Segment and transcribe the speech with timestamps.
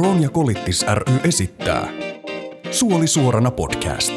[0.00, 1.88] Kroon ja Kolittis ry esittää
[2.70, 4.12] Suoli suorana podcast.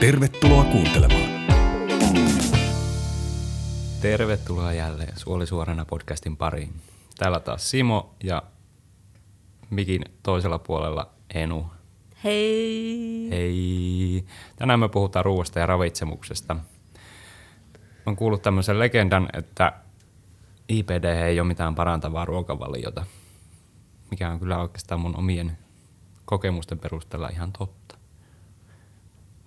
[0.00, 1.30] Tervetuloa kuuntelemaan.
[4.00, 6.72] Tervetuloa jälleen Suoli suorana podcastin pariin.
[7.18, 8.42] Täällä taas Simo ja
[9.70, 11.66] mikin toisella puolella Enu.
[12.24, 13.28] Hei!
[13.30, 14.24] Hei!
[14.56, 16.56] Tänään me puhutaan ruoasta ja ravitsemuksesta.
[18.06, 19.72] Olen kuullut tämmöisen legendan, että
[20.68, 23.04] IPD ei ole mitään parantavaa ruokavaliota,
[24.10, 25.58] mikä on kyllä oikeastaan mun omien
[26.24, 27.98] kokemusten perusteella ihan totta.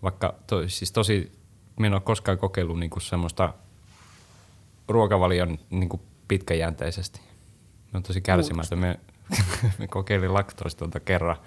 [0.03, 1.31] Vaikka to, siis tosi,
[1.79, 3.53] minä en ole koskaan kokeillut niinku semmoista
[4.87, 7.21] ruokavalion niinku pitkäjänteisesti.
[7.93, 8.79] Me on tosi kärsimätön.
[8.79, 8.99] Me,
[9.79, 11.37] me kokeilin laktoistonta kerran,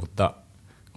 [0.00, 0.34] mutta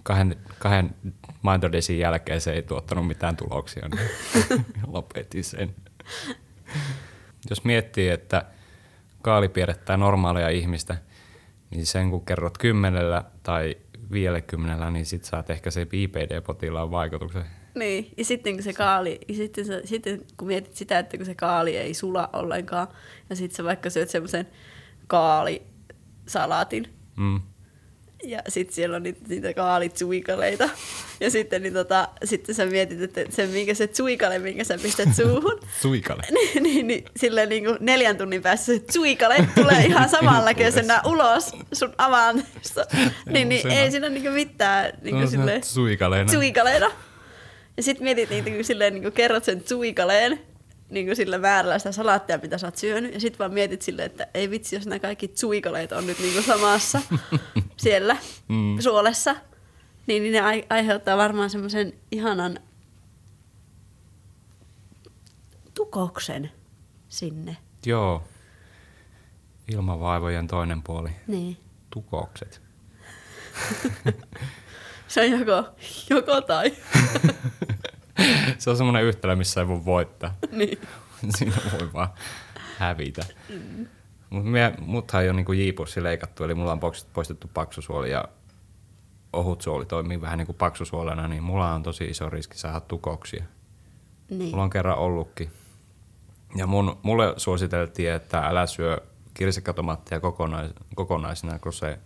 [0.02, 0.94] kahden, kahden
[1.42, 4.10] maitodesin jälkeen se ei tuottanut mitään tuloksia, niin
[4.86, 5.74] lopetin sen.
[7.50, 8.44] Jos miettii, että
[9.22, 9.50] kaali
[9.96, 10.96] normaalia ihmistä,
[11.70, 13.76] niin sen kun kerrot kymmenellä tai
[14.46, 17.44] kymmenellä, niin sit saat ehkä se IPD-potilaan vaikutuksen.
[17.74, 21.26] Niin, ja sitten kun se kaali, ja sitten, se, sitten kun mietit sitä, että kun
[21.26, 22.88] se kaali ei sula ollenkaan,
[23.30, 24.46] ja sitten sä vaikka syöt semmoisen
[25.06, 27.40] kaalisalaatin, Mm.
[28.24, 29.96] Ja sitten siellä on niitä, niitä kaalit
[31.20, 35.08] Ja sitten, niin tota, sitten sä mietit, että se minkä se suikale, minkä sä pistät
[35.16, 35.60] suuhun.
[35.82, 36.22] Suikale.
[36.30, 40.82] niin, niin, niin silleen niin kuin neljän tunnin päässä se suikale tulee ihan samalla, se
[41.04, 42.86] ulos sun avaamista.
[43.26, 46.32] niin, niin ei siinä niin mitään niin kuin no, silleen, suikaleena.
[46.32, 46.90] suikaleena.
[47.76, 50.40] Ja sitten mietit niitä, kun silleen niin kuin kerrot sen suikaleen,
[50.90, 54.06] niin kuin sillä määrällä sitä salaattia, mitä sä oot syönyt, ja sitten vaan mietit silleen,
[54.06, 57.02] että ei vitsi, jos nämä kaikki suikaleet on nyt niin kuin samassa
[57.76, 58.16] siellä
[58.48, 58.80] mm.
[58.80, 59.36] suolessa,
[60.06, 62.60] niin, niin ne ai- aiheuttaa varmaan semmoisen ihanan
[65.74, 66.52] tukoksen
[67.08, 67.56] sinne.
[67.86, 68.22] Joo.
[69.72, 71.10] Ilmavaivojen toinen puoli.
[71.26, 71.56] Niin.
[71.90, 72.62] Tukokset.
[75.08, 75.64] Se on joko,
[76.10, 76.72] joko tai.
[78.58, 80.34] se on semmoinen yhtälö, missä ei voi voittaa.
[80.52, 80.78] niin.
[81.36, 82.08] Siinä voi vaan
[82.78, 83.24] hävitä.
[83.48, 83.86] Mm.
[84.30, 86.80] Mutta muthan ei ole niinku jiipussi leikattu, eli mulla on
[87.12, 88.24] poistettu paksusuoli ja
[89.32, 93.44] ohut suoli toimii vähän niin kuin paksusuolena, niin mulla on tosi iso riski saada tukoksia.
[94.30, 94.50] Niin.
[94.50, 95.50] Mulla on kerran ollutkin.
[96.56, 98.98] Ja mun, mulle suositeltiin, että älä syö
[99.34, 101.98] kirsikkatomaattia kokonais, kokonaisena, kun se,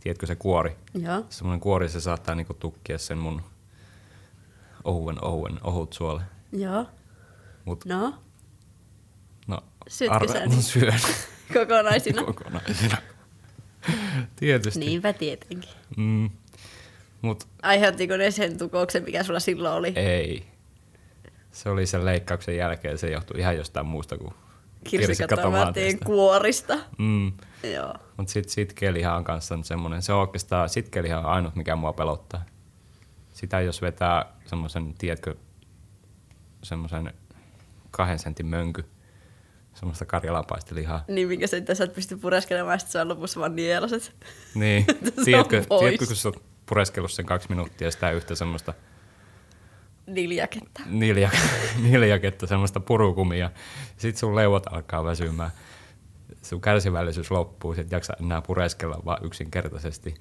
[0.00, 0.76] tiedätkö se kuori?
[0.94, 1.24] Joo.
[1.30, 3.42] Semmoinen kuori, se saattaa niinku tukkia sen mun
[4.88, 6.22] ohuen, ohuen, ohut suole.
[6.52, 6.86] Joo.
[7.64, 8.14] Mut, No,
[9.46, 11.00] no, Syötkö sä no, syön
[11.54, 12.24] kokonaisina.
[12.24, 12.96] kokonaisina.
[14.36, 14.80] Tietysti.
[14.80, 15.70] Niinpä tietenkin.
[15.96, 16.30] Mm,
[17.22, 19.92] mut Aiheuttiko ne sen tukouksen, mikä sulla silloin oli?
[19.96, 20.46] ei.
[21.52, 24.34] Se oli sen leikkauksen jälkeen, se johtui ihan jostain muusta kuin
[24.84, 26.78] Kirsikkatomaattien kuorista.
[26.98, 27.32] Mm.
[27.74, 27.94] Joo.
[28.16, 32.44] Mutta sitten sitkeliha on kanssa semmoinen, se on oikeastaan, sitkeliha on ainut, mikä mua pelottaa.
[33.38, 35.34] Sitä jos vetää semmoisen, tiedätkö,
[36.62, 37.12] semmoisen
[37.90, 38.84] kahden sentin mönky,
[39.74, 41.04] semmoista karjalapaistelihaa.
[41.08, 44.14] Niin, minkä sitten sä et pysty pureskelemaan, sitten se on lopussa vaan nielaset.
[44.54, 44.84] Niin,
[45.18, 48.74] on tiedätkö, tiedätkö, kun sä oot pureskellut sen kaksi minuuttia sitä yhtä semmoista
[50.06, 50.82] Niljaketta.
[50.86, 51.34] niljak,
[51.90, 53.50] niljaketta, semmoista purukumia.
[53.96, 55.50] Sitten sun leuat alkaa väsymään.
[56.42, 60.14] Sun kärsivällisyys loppuu, sit jaksa enää pureskella vaan yksinkertaisesti.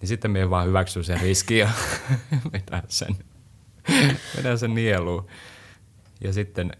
[0.00, 1.70] Niin sitten me vaan hyväksyy sen riski ja
[2.52, 3.16] vedän sen,
[4.36, 5.26] vedän sen nieluun.
[6.24, 6.72] Ja sitten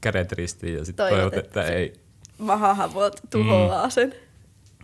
[0.00, 2.00] kädet ristiin ja sitten Toivot, että että ei.
[2.38, 4.14] Mahahavot tuhoaa sen.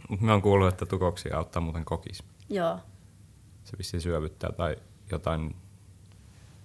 [0.09, 2.23] Mut Mä oon kuullut, että tukoksia auttaa muuten kokis.
[2.49, 2.79] Joo.
[3.65, 4.77] Se vissiin syövyttää tai
[5.11, 5.57] jotain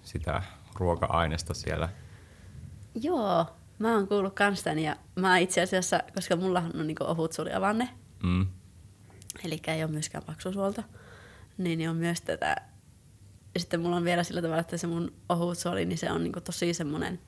[0.02, 0.42] sitä
[0.74, 1.88] ruoka-ainesta siellä.
[2.94, 3.46] Joo.
[3.78, 7.88] Mä oon kuullut kans ja mä itse asiassa, koska mulla on niinku ohut suoliavanne,
[8.22, 8.46] Mm.
[9.44, 10.82] Eli ei ole myöskään paksusuolta,
[11.58, 12.56] niin, niin on myös tätä.
[13.54, 16.24] Ja sitten mulla on vielä sillä tavalla, että se mun ohut suoli, niin se on
[16.24, 17.20] niinku tosi semmonen,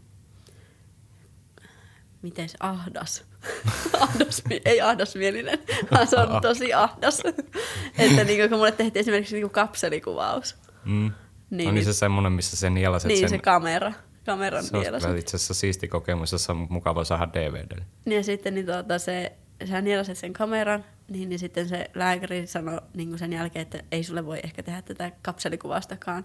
[2.23, 3.25] miten se ahdas.
[4.01, 5.59] ahdas ei ahdasmielinen,
[5.91, 7.23] vaan se on tosi ahdas.
[7.99, 11.13] että niinku, kun mulle tehtiin esimerkiksi niinku kapselikuvaus, Mm.
[11.51, 13.29] Niin, no niin se semmoinen, missä sen nielaset niin sen...
[13.29, 13.93] se kamera,
[14.27, 15.19] kameran se on nielaset.
[15.19, 17.85] itse asiassa siisti kokemus, jossa on mukava saada DVDlle.
[18.05, 19.33] Niin ja sitten niin tuota, se,
[19.69, 24.05] sä nielaset sen kameran, niin, niin sitten se lääkäri sanoi niin sen jälkeen, että ei
[24.05, 26.25] sulle voi ehkä tehdä tätä kapselikuvastakaan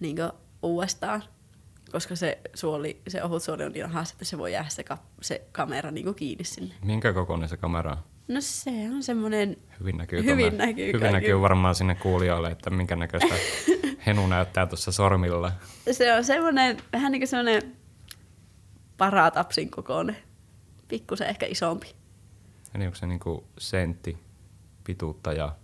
[0.00, 0.16] niin
[0.62, 1.22] uudestaan,
[1.92, 5.00] koska se, suoli, se ohut suoli on niin haasta, että se voi jäädä se, kap,
[5.22, 6.74] se kamera niin kiinni sinne.
[6.84, 7.98] Minkä kokoinen se kamera on?
[8.28, 11.14] No se on semmoinen, Hyvin näkyy, Hyvin tuonne- näkyy hyvin kaikki.
[11.14, 13.34] näkyy varmaan sinne kuulijoille, että minkä näköistä
[14.06, 15.52] henu näyttää tuossa sormilla.
[15.92, 17.76] se on semmoinen, vähän niin kuin semmoinen
[18.96, 20.16] paratapsin kokoinen,
[20.88, 21.94] pikkusen ehkä isompi.
[22.76, 24.18] Eli onko se niinku sentti
[24.84, 25.56] pituutta ja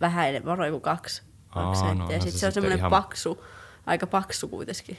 [0.00, 2.16] Vähän enemmän, varmaan joku kaksi, Aa, no senttiä.
[2.20, 3.44] sitten se se on semmoinen ihan- paksu,
[3.86, 4.98] aika paksu kuitenkin.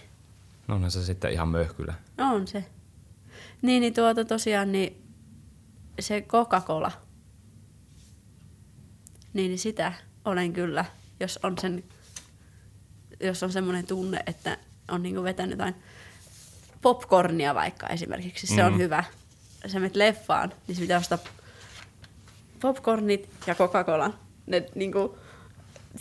[0.68, 1.94] no onhan se sitten ihan möhkylä.
[2.18, 2.66] No on se.
[3.62, 5.04] Niin, niin tuota tosiaan, niin
[6.00, 6.92] se Coca-Cola,
[9.34, 9.94] niin, niin sitä
[10.26, 10.86] olen kyllä,
[11.20, 11.84] jos on sen,
[13.20, 14.58] jos on semmoinen tunne, että
[14.92, 15.76] on niinku vetänyt jotain
[16.82, 18.78] popcornia vaikka esimerkiksi, se on Mm.
[18.78, 19.04] hyvä.
[19.68, 21.18] Sä menet leffaan, niin se pitää ostaa
[22.64, 24.14] popcornit ja Coca-Cola.
[24.48, 25.18] Ne niinku,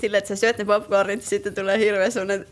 [0.01, 2.47] sille, että sä syöt ne popcornit, sitten tulee hirveä semmoinen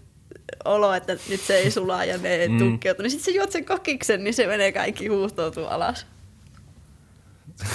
[0.64, 2.52] olo, että nyt se ei sulaa ja ne Mm.
[2.54, 2.58] mm.
[2.58, 3.02] tukkeutuu.
[3.02, 6.06] Niin sitten sä juot sen kokiksen, niin se menee kaikki huuhtoutuu alas.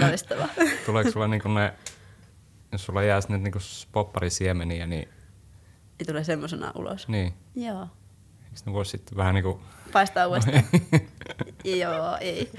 [0.00, 0.48] Loistavaa.
[0.86, 1.72] Tuleeko sulla niinku ne,
[2.72, 3.58] jos sulla jää sinne niinku
[3.92, 5.08] popparisiemeniä, niin,
[5.98, 7.08] Niin tulee semmosena ulos.
[7.08, 7.82] niin Joo.
[8.44, 9.60] eikö ne voi sitten vähän niinku,
[9.92, 10.64] Paistaa uudestaan.
[11.80, 12.50] Joo, ei.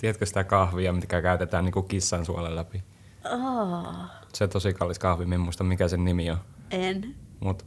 [0.00, 2.82] Tiedätkö sitä kahvia, mitä käytetään niinku kissan suolen läpi?
[3.32, 3.94] Oh,
[4.34, 6.38] Se tosi kallis kahvi, en muista mikä sen nimi on.
[6.70, 7.14] en.
[7.40, 7.66] Mut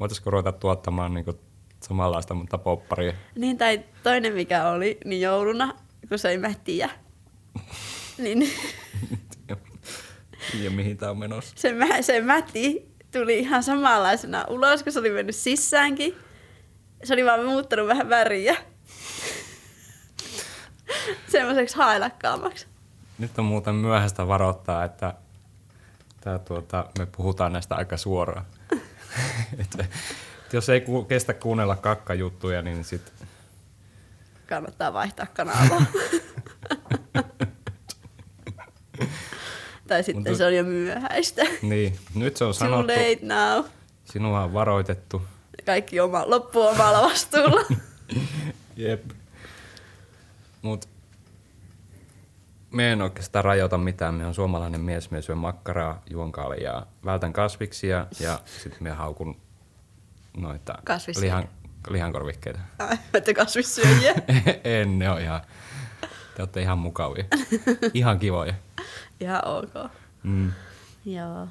[0.00, 1.40] voitaisiko ruveta tuottamaan niinku
[1.82, 3.12] samanlaista, mutta popparia?
[3.34, 5.74] Niin, tai toinen mikä oli, niin jouluna,
[6.08, 6.90] kun söi mättiä,
[8.18, 8.48] niin
[10.62, 11.54] ja mihin tää on menossa?
[11.56, 16.14] se, mä, se mäti tuli ihan samanlaisena ulos, kun se oli mennyt sisäänkin.
[17.04, 18.56] Se oli vaan muuttanut vähän väriä.
[21.32, 22.66] Semmoiseksi hailakkaammaksi.
[23.18, 25.14] Nyt on muuten myöhäistä varoittaa, että
[26.20, 28.46] tää, tuota, me puhutaan näistä aika suoraan.
[29.58, 33.12] Et, et jos ei ku, kestä kuunnella kakkajuttuja, niin sit
[34.48, 35.82] Kannattaa vaihtaa kanavaa.
[39.88, 41.42] tai sitten Mutta- se on jo myöhäistä.
[41.62, 43.64] niin, nyt se on Too sanottu, late now.
[44.04, 45.22] sinua on varoitettu.
[45.66, 47.60] Kaikki oma, loppu omalla vastuulla.
[48.76, 49.10] Jep.
[50.62, 50.88] Mut
[52.76, 54.14] me en oikeastaan rajoita mitään.
[54.14, 59.36] Me on suomalainen mies, me syö makkaraa, juon kaljaa, vältän kasviksia ja sitten me haukun
[60.36, 61.26] noita Kasvissyöjä.
[61.26, 61.48] lihan,
[61.88, 62.58] lihankorvikkeita.
[62.78, 64.14] Ai, Että kasvissyöjiä.
[64.64, 65.40] en, ne on ihan,
[66.36, 67.24] te olette ihan mukavia.
[67.94, 68.54] Ihan kivoja.
[69.20, 69.90] Ihan ok.
[70.22, 70.52] Mm.
[71.04, 71.48] Joo.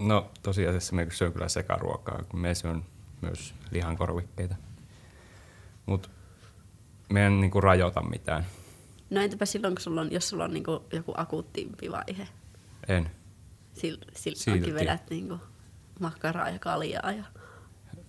[0.00, 2.84] No tosiasiassa me syön kyllä sekaruokaa, kun me syön
[3.20, 4.54] myös lihankorvikkeita.
[5.86, 6.10] Mut
[7.08, 8.46] me en niinku rajoita mitään.
[9.12, 12.28] No entäpä silloin, kun sulla on, jos sulla on niinku joku akuuttimpi vaihe?
[12.88, 13.10] En.
[13.80, 14.40] Sil, Silti.
[14.40, 15.38] silloinkin vedät niinku
[16.00, 17.24] makkaraa ja kaljaa ja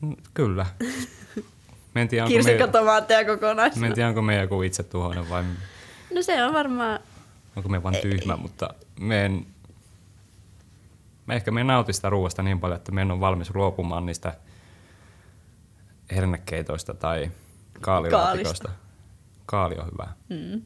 [0.02, 0.66] Mm, Kyllä.
[0.76, 3.94] Onko, me, kirsikkatomaatteja mä en kokonaisena.
[3.96, 5.44] tiedä, onko me joku itse tuhoinen vai
[6.14, 7.00] No se on varmaan,
[7.56, 8.70] onko me vaan tyhmä, mutta
[9.00, 9.46] me en,
[11.26, 14.06] mä ehkä me en nauti sitä ruoasta niin paljon, että me en ole valmis luopumaan
[14.06, 14.38] niistä
[16.12, 17.32] hernekeitoista tai
[17.82, 18.70] kaalilaatikoista.
[19.46, 20.08] Kaali on hyvä.
[20.30, 20.62] mm,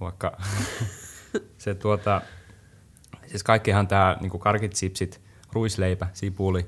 [0.00, 0.36] Vaikka
[1.58, 2.22] se tuota,
[3.26, 5.20] siis kaikkihan tää niinku karkit, chipsit,
[5.52, 6.66] ruisleipä, sipuli,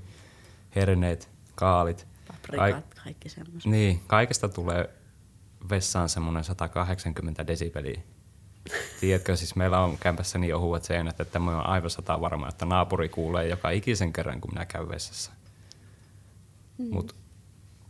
[0.77, 2.07] herneet, kaalit.
[2.29, 3.71] paprikat, kaikki semmoiset.
[3.71, 4.91] Niin, kaikesta tulee
[5.71, 8.01] vessaan semmoinen 180 desibeliä.
[9.01, 12.67] Tiedätkö, siis meillä on kämpässä niin ohuet seinät, että mä oon aivan sata varma, että
[12.67, 15.33] naapuri kuulee joka ikisen kerran, kun minä käyn vessassa.
[16.79, 16.89] Mm.
[16.93, 17.15] Mut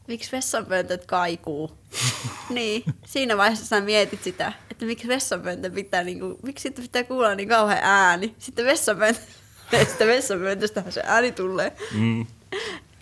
[0.08, 1.79] Miksi vessanpöntöt kaikuu?
[2.50, 7.35] niin, siinä vaiheessa sä mietit sitä, että miksi vessanpöntö pitää, niinku, miksi siitä pitää kuulla
[7.35, 8.35] niin kauhean ääni.
[8.39, 9.20] Sitten vessanpöntö,
[9.89, 11.73] sitten vessanpöntöstähän se ääni tulee.
[11.94, 12.27] mm,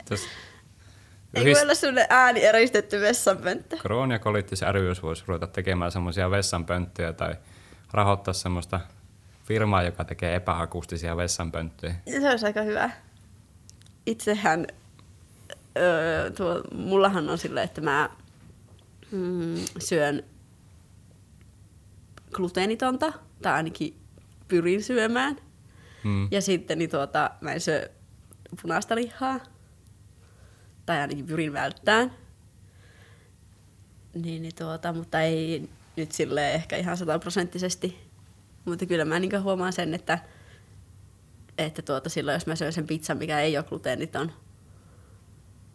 [0.08, 0.20] tos,
[1.34, 3.76] Ei voi olla sellainen ääni eristetty vessanpönttö.
[3.76, 7.34] Krooniakoliittis ry voisi ruveta tekemään semmoisia vessanpönttöjä tai
[7.92, 8.80] rahoittaa semmoista
[9.44, 11.94] firmaa, joka tekee epäakustisia vessanpönttöjä.
[12.20, 12.90] Se olisi aika hyvä.
[14.06, 14.66] Itsehän,
[15.78, 18.10] öö, tuo, mullahan on silleen, että mä
[19.10, 20.22] mm, syön
[22.36, 23.12] gluteenitonta,
[23.42, 23.96] tai ainakin
[24.48, 25.36] pyrin syömään.
[26.04, 26.28] Mm.
[26.30, 27.90] Ja sitten niin tuota, mä en syö
[28.62, 29.40] punaista lihaa,
[30.86, 32.12] tai ainakin pyrin välttämään.
[34.14, 38.06] Niin, niin tuota, mutta ei nyt sille ehkä ihan sataprosenttisesti.
[38.64, 40.18] Mutta kyllä mä niin huomaan sen, että,
[41.58, 44.32] että tuota, silloin jos mä syön sen pizzan, mikä ei ole gluteeniton,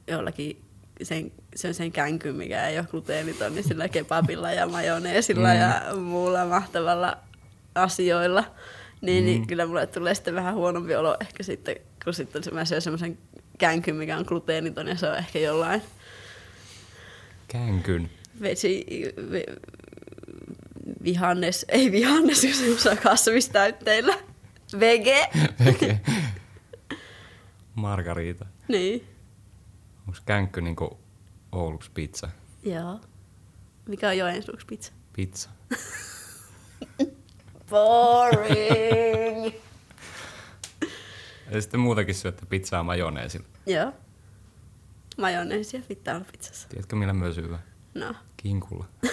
[0.07, 0.65] jollakin
[1.03, 5.59] sen, syön sen känkyn, mikä ei ole gluteeniton, niin sillä kebabilla ja majoneesilla Mm.
[5.59, 7.17] ja muulla mahtavalla
[7.75, 8.43] asioilla,
[9.01, 9.25] niin, mm.
[9.25, 9.47] niin Mm.
[9.47, 13.17] kyllä mulle tulee sitten vähän huonompi olo ehkä sitten, kun sitten mä syön semmoisen
[13.57, 15.81] känkyn, mikä on gluteeniton ja se on ehkä jollain
[17.47, 18.09] Känkyn.
[18.41, 18.85] vesi,
[19.31, 19.43] vi,
[21.03, 24.13] vihannes, ei vihannes, se osaa kasvistäytteillä.
[24.79, 25.27] Vege.
[25.69, 25.95] Okei.
[27.75, 28.45] Margarita.
[28.67, 29.07] niin,
[30.07, 30.99] Onko känkky niinku
[31.51, 32.29] Ouluksi pizza?
[32.63, 32.99] joo.
[33.87, 34.91] Mikä on Joensuuksi pizza?
[35.13, 35.49] Pizza.
[37.69, 39.53] Boring.
[41.51, 43.47] Ja sitten muutakin syötte pizzaa majoneesilla.
[43.65, 43.93] Joo.
[45.17, 46.67] Majoneesia pitää pizzassa.
[46.69, 47.59] Tiedätkö millä myös hyvä?
[47.93, 48.15] No.
[48.37, 48.85] Kinkulla.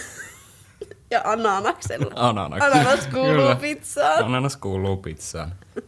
[1.11, 2.29] Ja ananaksella.
[2.29, 2.61] Ananas.
[2.63, 3.57] Ananas kuuluu Kyllä.
[3.57, 4.25] pizzaan.
[4.25, 5.55] Ananas kuuluu pizzaan.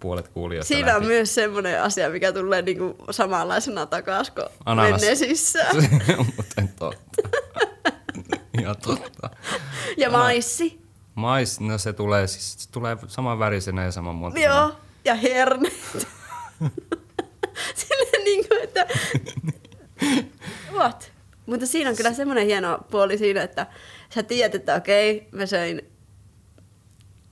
[0.00, 5.02] Puolet kuulijoista Siinä on myös semmoinen asia, mikä tulee niinku samanlaisena takaisin kuin Ananas.
[6.36, 7.28] muuten totta.
[8.60, 9.30] Ihan totta.
[9.96, 10.80] Ja maissi.
[11.14, 14.54] Mais, no se tulee, siis, se tulee saman värisenä ja saman muotoisena.
[14.54, 14.72] Joo.
[15.04, 15.74] Ja herneet.
[17.74, 18.86] Silleen niinku, että...
[20.72, 21.12] What?
[21.46, 23.66] Mutta siinä on kyllä semmoinen hieno puoli siinä, että
[24.14, 25.82] sä tiedät, että okei, mä söin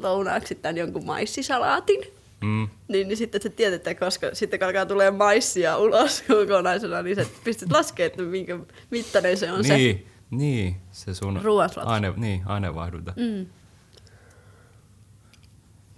[0.03, 2.14] lounaaksi tämän jonkun maissisalaatin.
[2.45, 2.69] Mm.
[2.89, 7.17] Niin, niin sitten sä tiedät, että koska sitten kun alkaa tulee maissia ulos kokonaisena, niin
[7.17, 8.59] sä pystyt laskemaan, että minkä
[8.91, 9.77] mittainen se on se.
[9.77, 11.41] Niin, niin, se sun
[11.85, 13.13] aine, niin, aineenvaihdunta.
[13.17, 13.47] Mm.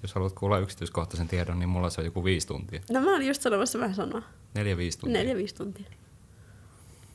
[0.03, 2.81] Jos haluat kuulla yksityiskohtaisen tiedon, niin mulla se on joku viisi tuntia.
[2.91, 4.23] No mä olin just sanomassa vähän sanoa.
[4.55, 5.19] Neljä-viisi tuntia.
[5.19, 5.87] Neljä, viisi tuntia.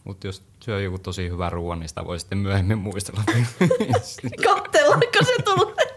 [0.04, 3.24] Mutta jos syö joku tosi hyvä ruoan, niin sitä voi sitten myöhemmin muistella.
[4.46, 5.92] Kattellaanko se tulee?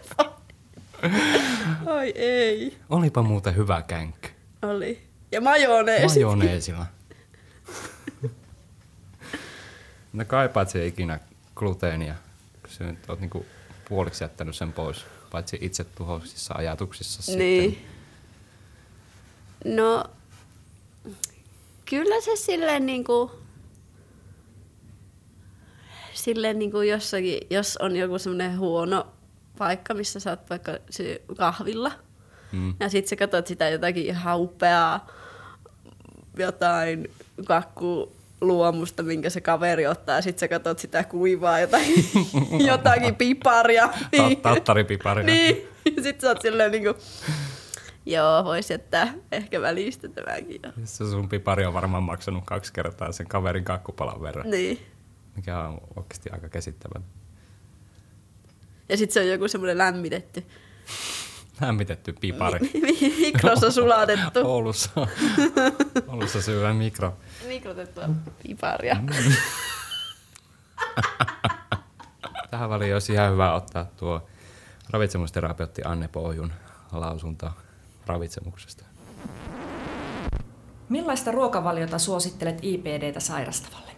[1.86, 2.76] Ai ei.
[2.90, 4.26] Olipa muuten hyvä känk.
[4.62, 5.02] Oli.
[5.32, 6.24] Ja majoneesi.
[6.24, 6.86] Majoneesilla.
[10.12, 11.20] no kaipaat se ikinä
[11.54, 12.14] gluteenia,
[12.62, 13.46] kun sä nyt oot niinku
[13.88, 17.38] puoliksi jättänyt sen pois, paitsi itse tuhoisissa ajatuksissa sitten.
[17.38, 17.86] Niin.
[19.64, 20.04] No,
[21.84, 23.30] kyllä se silleen niinku,
[26.12, 29.13] silleen niinku jossakin, jos on joku semmoinen huono
[29.58, 30.72] paikka, missä sä oot vaikka
[31.36, 31.92] kahvilla,
[32.52, 32.74] Mm.
[32.80, 35.06] ja sit sä katsot sitä jotakin ihan upeaa,
[36.36, 37.10] jotain
[37.46, 42.04] kakku luomusta, minkä se kaveri ottaa, ja sit sä katsot sitä kuivaa jotakin,
[42.68, 43.88] jotakin piparia.
[44.16, 45.26] Ta- tattaripiparia.
[45.26, 45.68] Niin,
[46.02, 46.94] sit sä oot silleen niinku,
[48.06, 50.60] joo, vois jättää ehkä välistä tämänkin.
[50.64, 50.72] jo.
[50.84, 54.78] Se sun pipari on varmaan maksanut kaksi kertaa sen kaverin kakkupalan verran, Niin.
[55.36, 57.23] mikä on oikeasti aika käsittämätöntä.
[58.88, 60.44] Ja sit se on joku semmoinen lämmitetty,
[61.60, 62.58] Lämmitetty pipari.
[63.20, 64.90] mikrossa sulatettu, Oulussa,
[66.08, 67.16] Oulussa syödään mikro.
[67.48, 68.04] mikrotettua
[68.42, 68.96] piparia.
[72.50, 74.28] Tähän väliin olisi ihan hyvä ottaa tuo
[74.90, 76.52] ravitsemusterapeutti Anne Pohjun
[76.92, 77.50] lausunto
[78.06, 78.84] ravitsemuksesta.
[80.88, 83.92] Millaista ruokavaliota suosittelet IPDtä sairastavalle?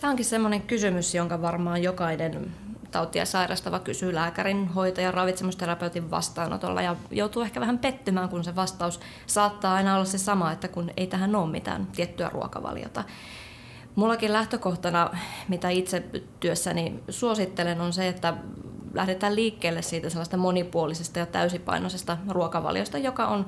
[0.00, 2.52] Tämä onkin semmoinen kysymys, jonka varmaan jokainen
[2.92, 9.00] tautia sairastava kysyy lääkärin, hoitajan, ravitsemusterapeutin vastaanotolla ja joutuu ehkä vähän pettymään, kun se vastaus
[9.26, 13.04] saattaa aina olla se sama, että kun ei tähän ole mitään tiettyä ruokavaliota.
[13.94, 15.10] Mullakin lähtökohtana,
[15.48, 16.04] mitä itse
[16.40, 18.34] työssäni suosittelen, on se, että
[18.94, 23.46] lähdetään liikkeelle siitä sellaista monipuolisesta ja täysipainoisesta ruokavaliosta, joka on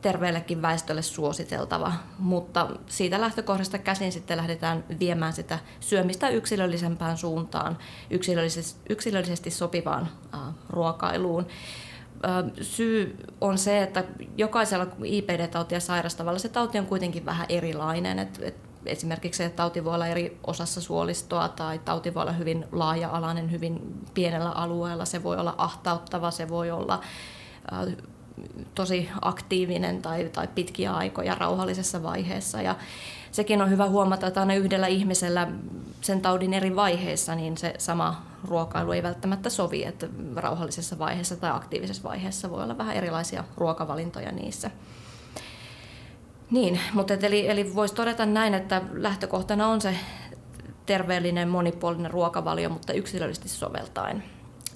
[0.00, 7.78] terveellekin väestölle suositeltava, mutta siitä lähtökohdasta käsin sitten lähdetään viemään sitä syömistä yksilöllisempään suuntaan,
[8.10, 10.08] yksilöllisesti, yksilöllisesti sopivaan
[10.70, 11.46] ruokailuun.
[12.60, 14.04] Syy on se, että
[14.36, 18.18] jokaisella IPD-tautia sairastavalla se tauti on kuitenkin vähän erilainen.
[18.18, 22.32] Et, et esimerkiksi se, että tauti voi olla eri osassa suolistoa tai tauti voi olla
[22.32, 23.80] hyvin laaja-alainen, hyvin
[24.14, 25.04] pienellä alueella.
[25.04, 27.00] Se voi olla ahtauttava, se voi olla
[28.74, 32.62] tosi aktiivinen tai, tai pitkiä aikoja rauhallisessa vaiheessa.
[32.62, 32.76] Ja
[33.32, 35.48] sekin on hyvä huomata, että aina yhdellä ihmisellä
[36.00, 41.50] sen taudin eri vaiheissa niin se sama ruokailu ei välttämättä sovi, että rauhallisessa vaiheessa tai
[41.50, 44.70] aktiivisessa vaiheessa voi olla vähän erilaisia ruokavalintoja niissä.
[46.50, 49.94] Niin, mutta et eli, eli voisi todeta näin, että lähtökohtana on se
[50.86, 54.24] terveellinen monipuolinen ruokavalio, mutta yksilöllisesti soveltaen.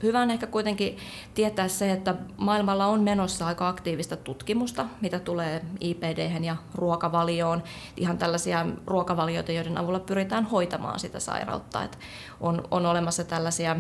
[0.03, 0.97] Hyvä on ehkä kuitenkin
[1.35, 7.63] tietää se, että maailmalla on menossa aika aktiivista tutkimusta, mitä tulee IPD ja ruokavalioon.
[7.97, 11.85] Ihan tällaisia ruokavalioita, joiden avulla pyritään hoitamaan sitä sairautta.
[11.85, 11.99] Et
[12.41, 13.77] on, on olemassa tällaisia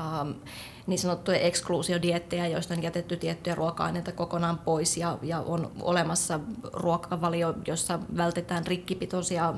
[0.00, 0.30] ähm,
[0.86, 6.40] niin sanottuja ekskluusiodiettejä, joista on jätetty tiettyjä ruoka-aineita kokonaan pois ja, ja on olemassa
[6.72, 9.54] ruokavalio, jossa vältetään rikkipitoisia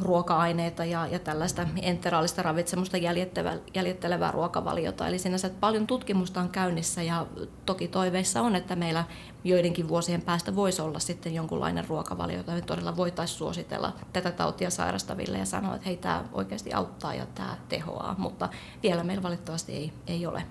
[0.00, 5.08] ruoka-aineita ja, ja tällaista enteraalista ravitsemusta jäljittelevää, jäljittelevää ruokavaliota.
[5.08, 7.26] Eli sinänsä paljon tutkimusta on käynnissä ja
[7.66, 9.04] toki toiveissa on, että meillä
[9.44, 14.70] joidenkin vuosien päästä voisi olla sitten jonkunlainen ruokavalio, jota me todella voitaisiin suositella tätä tautia
[14.70, 18.48] sairastaville ja sanoa, että hei, tämä oikeasti auttaa ja tämä tehoaa, mutta
[18.82, 20.42] vielä meillä valitettavasti ei, ei ole.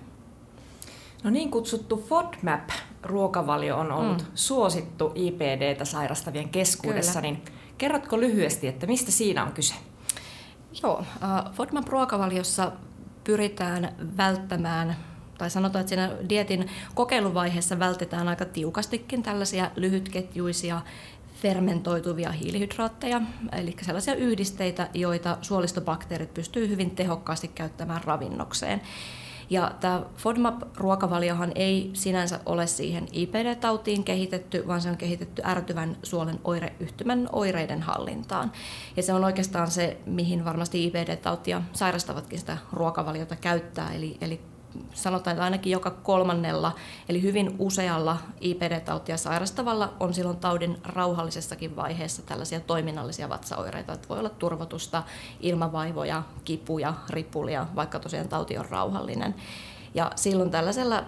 [1.24, 4.26] No niin kutsuttu FODMAP-ruokavalio on ollut mm.
[4.34, 7.32] suosittu IPDtä sairastavien keskuudessa, Kyllä.
[7.32, 7.42] niin
[7.78, 9.74] kerrotko lyhyesti, että mistä siinä on kyse?
[10.82, 12.72] Joo, äh, FODMAP-ruokavaliossa
[13.24, 14.96] pyritään välttämään
[15.38, 20.80] tai sanotaan, että siinä dietin kokeiluvaiheessa vältetään aika tiukastikin tällaisia lyhytketjuisia
[21.42, 23.20] fermentoituvia hiilihydraatteja,
[23.52, 28.80] eli sellaisia yhdisteitä, joita suolistobakteerit pystyy hyvin tehokkaasti käyttämään ravinnokseen.
[29.50, 36.40] Ja tämä FODMAP-ruokavaliohan ei sinänsä ole siihen IPD-tautiin kehitetty, vaan se on kehitetty ärtyvän suolen
[36.44, 38.52] oireyhtymän oireiden hallintaan.
[38.96, 44.40] Ja se on oikeastaan se, mihin varmasti IPD-tautia sairastavatkin sitä ruokavaliota käyttää, eli, eli
[44.94, 46.72] sanotaan, että ainakin joka kolmannella,
[47.08, 54.18] eli hyvin usealla IPD-tautia sairastavalla on silloin taudin rauhallisessakin vaiheessa tällaisia toiminnallisia vatsaoireita, että voi
[54.18, 55.02] olla turvotusta,
[55.40, 59.34] ilmavaivoja, kipuja, ripulia, vaikka tosiaan tauti on rauhallinen.
[59.94, 61.04] Ja silloin tällaisella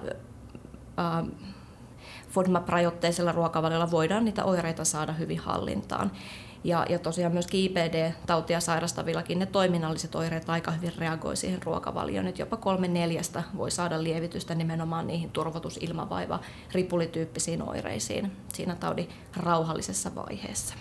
[0.99, 1.25] äh,
[2.31, 6.11] FODMAP-rajoitteisella ruokavaliolla voidaan niitä oireita saada hyvin hallintaan.
[6.65, 12.27] Ja, ja tosiaan myös IPD-tautia sairastavillakin ne toiminnalliset oireet aika hyvin reagoi siihen ruokavalioon.
[12.27, 16.41] Että jopa kolme neljästä voi saada lievitystä nimenomaan niihin turvotusilmavaiva
[16.73, 20.75] ripulityyppisiin oireisiin siinä taudin rauhallisessa vaiheessa.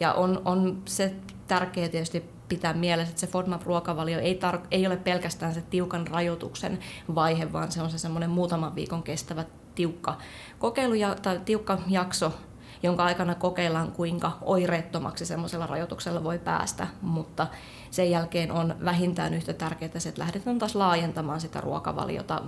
[0.00, 1.14] Ja on, on se
[1.46, 6.78] tärkeää tietysti pitää mielessä, että se FODMAP-ruokavalio ei, tar- ei ole pelkästään se tiukan rajoituksen
[7.14, 9.44] vaihe, vaan se on se semmoinen muutaman viikon kestävä
[9.74, 10.18] tiukka
[10.58, 12.32] kokeilu ja, tai tiukka jakso
[12.84, 17.46] jonka aikana kokeillaan, kuinka oireettomaksi semmoisella rajoituksella voi päästä, mutta
[17.90, 22.42] sen jälkeen on vähintään yhtä tärkeää se, että lähdetään taas laajentamaan sitä ruokavaliota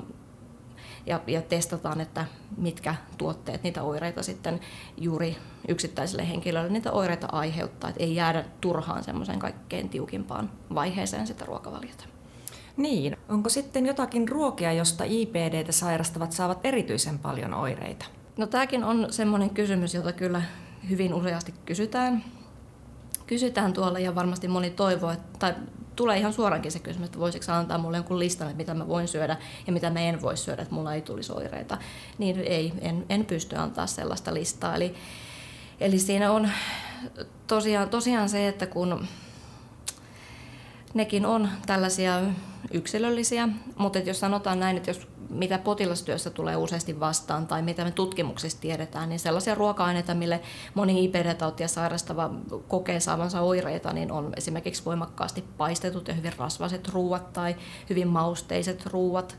[1.06, 2.24] ja, ja testataan, että
[2.56, 4.60] mitkä tuotteet niitä oireita sitten
[4.96, 5.36] juuri
[5.68, 12.04] yksittäiselle henkilölle niitä oireita aiheuttaa, että ei jäädä turhaan semmoisen kaikkein tiukimpaan vaiheeseen sitä ruokavaliota.
[12.76, 18.04] Niin, onko sitten jotakin ruokia, josta IPDtä sairastavat saavat erityisen paljon oireita?
[18.36, 20.42] No tämäkin on semmoinen kysymys, jota kyllä
[20.88, 22.24] hyvin useasti kysytään.
[23.26, 25.54] Kysytään tuolla ja varmasti moni toivoo, että, tai
[25.96, 29.08] tulee ihan suorankin se kysymys, että voisiko antaa mulle jonkun listan, että mitä mä voin
[29.08, 31.78] syödä ja mitä mä en voi syödä, että mulla ei tulisi oireita.
[32.18, 34.74] Niin ei, en, en pysty antaa sellaista listaa.
[34.74, 34.94] Eli,
[35.80, 36.50] eli siinä on
[37.46, 39.06] tosiaan, tosiaan se, että kun
[40.94, 42.20] nekin on tällaisia
[42.72, 47.90] yksilöllisiä, mutta jos sanotaan näin, että jos mitä potilastyössä tulee useasti vastaan tai mitä me
[47.90, 50.40] tutkimuksista tiedetään, niin sellaisia ruoka-aineita, mille
[50.74, 52.30] moni IPD-tautia sairastava
[52.68, 57.56] kokee saavansa oireita, niin on esimerkiksi voimakkaasti paistetut ja hyvin rasvaset ruuat tai
[57.90, 59.38] hyvin mausteiset ruuat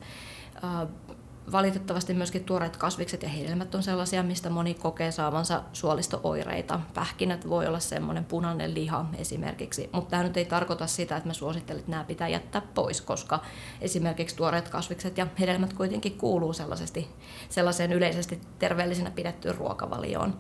[1.52, 6.80] valitettavasti myöskin tuoreet kasvikset ja hedelmät on sellaisia, mistä moni kokee saavansa suolistooireita.
[6.94, 11.34] Pähkinät voi olla semmoinen punainen liha esimerkiksi, mutta tämä nyt ei tarkoita sitä, että me
[11.34, 13.40] suosittelen, että nämä pitää jättää pois, koska
[13.82, 17.08] esimerkiksi tuoreet kasvikset ja hedelmät kuitenkin kuuluu sellaisesti,
[17.50, 20.34] sellaiseen yleisesti terveellisenä pidettyyn ruokavalioon.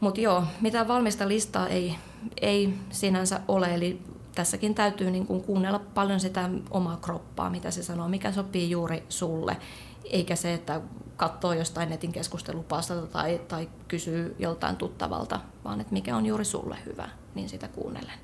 [0.00, 1.96] Mutta joo, mitään valmista listaa ei,
[2.40, 4.02] ei sinänsä ole, eli
[4.34, 9.02] tässäkin täytyy niin kuin kuunnella paljon sitä omaa kroppaa, mitä se sanoo, mikä sopii juuri
[9.08, 9.56] sulle
[10.04, 10.80] eikä se, että
[11.16, 16.78] katsoo jostain netin keskustelupalstalta tai, tai kysyy joltain tuttavalta, vaan että mikä on juuri sulle
[16.86, 18.18] hyvä, niin sitä kuunnellen.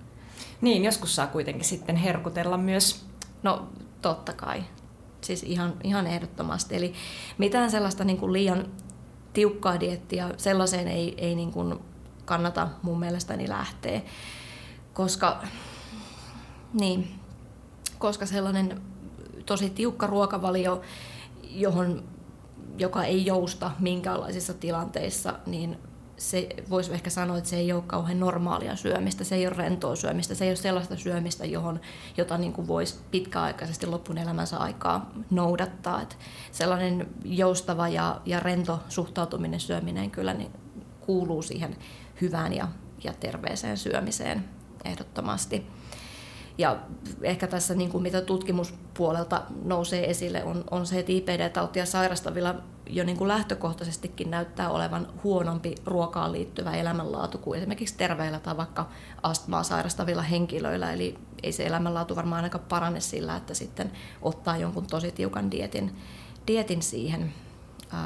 [0.61, 3.07] Niin, joskus saa kuitenkin sitten herkutella myös.
[3.43, 3.69] No
[4.03, 4.65] totta kai,
[5.21, 6.77] siis ihan, ihan ehdottomasti.
[6.77, 6.95] Eli
[7.39, 8.67] mitään sellaista niin kuin liian
[9.33, 11.79] tiukkaa diettiä, sellaiseen ei, ei niin kuin
[12.25, 14.01] kannata mun mielestäni lähteä,
[14.95, 15.43] koska,
[16.73, 17.21] niin,
[17.99, 18.83] koska sellainen
[19.47, 20.83] tosi tiukka ruokavalio
[21.61, 22.05] johon,
[22.79, 25.79] joka ei jousta minkäänlaisissa tilanteissa, niin
[26.17, 29.97] se voisi ehkä sanoa, että se ei ole kauhean normaalia syömistä, se ei ole rentoa
[29.97, 31.81] syömistä, se ei ole sellaista syömistä, johon,
[32.17, 36.03] jota niin kuin voisi pitkäaikaisesti lopun elämänsä aikaa noudattaa.
[36.03, 36.17] Että
[36.53, 40.51] sellainen joustava ja, ja rento suhtautuminen syöminen kyllä niin
[41.01, 41.77] kuuluu siihen
[42.21, 42.69] hyvään ja,
[43.05, 44.45] ja terveeseen syömiseen
[44.85, 45.67] ehdottomasti.
[46.59, 46.77] Ja
[47.23, 52.55] ehkä tässä niin kuin mitä tutkimuspuolelta nousee esille on, on se, että IPD-tautia sairastavilla
[52.91, 58.89] jo niin kuin lähtökohtaisestikin näyttää olevan huonompi ruokaan liittyvä elämänlaatu kuin esimerkiksi terveillä tai vaikka
[59.23, 60.93] astmaa sairastavilla henkilöillä.
[60.93, 63.93] Eli ei se elämänlaatu varmaan ainakaan parane sillä, että sitten
[64.23, 65.97] ottaa jonkun tosi tiukan dietin,
[66.47, 67.33] dietin siihen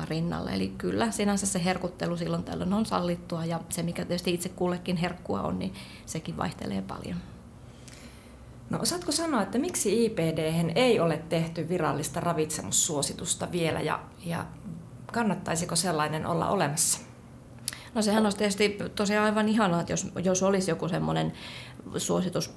[0.05, 0.51] rinnalle.
[0.51, 4.97] Eli kyllä sinänsä se herkuttelu silloin tällöin on sallittua ja se mikä tietysti itse kullekin
[4.97, 5.75] herkkua on, niin
[6.07, 7.17] sekin vaihtelee paljon.
[8.71, 14.47] No osaatko sanoa, että miksi IPD ei ole tehty virallista ravitsemussuositusta vielä ja, ja
[15.13, 16.99] kannattaisiko sellainen olla olemassa?
[17.95, 21.33] No sehän olisi tietysti tosiaan aivan ihanaa, että jos, jos olisi joku semmoinen
[21.97, 22.55] suositus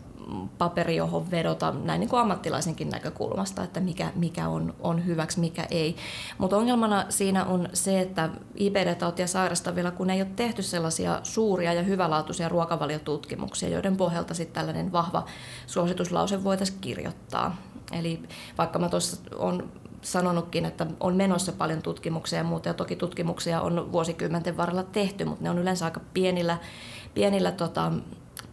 [0.57, 5.67] paperi, johon vedota näin niin kuin ammattilaisenkin näkökulmasta, että mikä, mikä on, on hyväksi, mikä
[5.71, 5.95] ei.
[6.37, 11.83] Mutta ongelmana siinä on se, että IBD-tautia sairastavilla, kun ei ole tehty sellaisia suuria ja
[11.83, 15.25] hyvälaatuisia ruokavaliotutkimuksia, joiden pohjalta sitten tällainen vahva
[15.67, 17.55] suosituslause voitaisiin kirjoittaa.
[17.91, 18.23] Eli
[18.57, 19.69] vaikka mä tuossa on
[20.01, 22.69] sanonutkin, että on menossa paljon tutkimuksia ja muuta.
[22.69, 26.57] Ja toki tutkimuksia on vuosikymmenten varrella tehty, mutta ne on yleensä aika pienillä,
[27.13, 27.91] pienillä tota,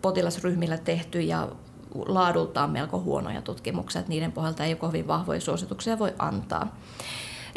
[0.03, 1.49] potilasryhmillä tehty ja
[1.95, 6.77] laadultaan melko huonoja tutkimuksia, että niiden pohjalta ei kovin vahvoja suosituksia voi antaa.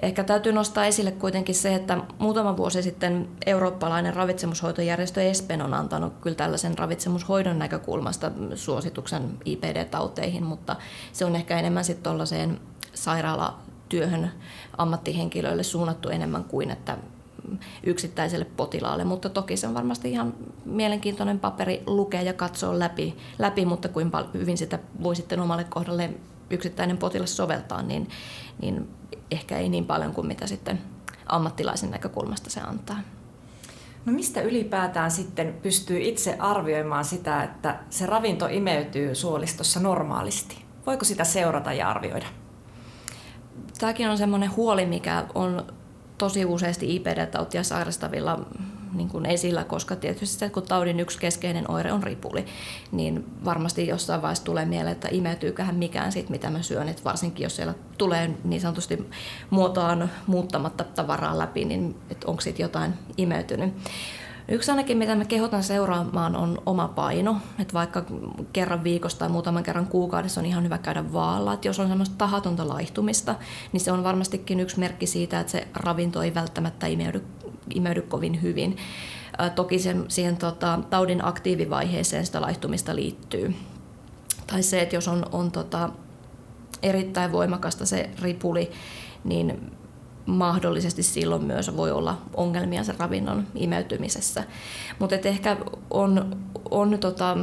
[0.02, 6.14] Ehkä täytyy nostaa esille kuitenkin se, että muutama vuosi sitten eurooppalainen ravitsemushoitojärjestö ESPEN on antanut
[6.22, 10.76] kyllä tällaisen ravitsemushoidon näkökulmasta suosituksen IPD-tauteihin, mutta
[11.12, 12.60] se on ehkä enemmän sitten tuollaiseen
[12.94, 14.32] sairaalatyöhön
[14.78, 16.98] ammattihenkilöille suunnattu enemmän kuin että
[17.84, 20.34] yksittäiselle potilaalle, mutta toki se on varmasti ihan
[20.66, 26.10] mielenkiintoinen paperi lukea ja katsoa läpi, läpi mutta kuinka hyvin sitä voi sitten omalle kohdalle
[26.50, 28.10] yksittäinen potilas soveltaa, niin,
[28.62, 28.88] niin
[29.32, 30.82] ehkä ei niin paljon kuin mitä sitten
[31.26, 33.00] ammattilaisen näkökulmasta se antaa.
[34.06, 40.66] No mistä ylipäätään sitten pystyy itse arvioimaan sitä, että se ravinto imeytyy suolistossa normaalisti?
[40.86, 42.26] Voiko sitä seurata ja arvioida?
[43.80, 45.74] Tämäkin on semmoinen huoli, mikä on
[46.24, 48.40] tosi useasti IPD-tautia sairastavilla
[48.94, 52.46] niin kuin esillä, koska tietysti se, kun taudin yksi keskeinen oire on ripuli,
[52.92, 57.44] niin varmasti jossain vaiheessa tulee mieleen, että imeytyyköhän mikään siitä, mitä mä syön, että varsinkin
[57.44, 59.10] jos siellä tulee niin sanotusti
[59.50, 63.74] muotoaan muuttamatta tavaraa läpi, niin onko siitä jotain imeytynyt.
[64.48, 67.38] Yksi ainakin, mitä mä kehotan seuraamaan, on oma paino.
[67.60, 68.04] Että vaikka
[68.54, 71.54] kerran viikossa tai muutaman kerran kuukaudessa on ihan hyvä käydä vaalla.
[71.54, 73.36] Että jos on semmoista tahatonta laihtumista,
[73.72, 77.24] niin se on varmastikin yksi merkki siitä, että se ravinto ei välttämättä imeydy,
[77.74, 78.78] imeydy kovin hyvin.
[79.56, 83.56] Toki sen, siihen tota, taudin aktiivivaiheeseen sitä laihtumista liittyy.
[84.48, 85.90] Tai se, että jos on, on tota,
[86.84, 88.72] erittäin voimakasta se ripuli,
[89.24, 89.72] niin
[90.26, 94.44] mahdollisesti silloin myös voi olla ongelmia sen ravinnon imeytymisessä.
[95.00, 95.58] Mutta ehkä
[95.90, 96.38] on,
[96.72, 97.38] on tota,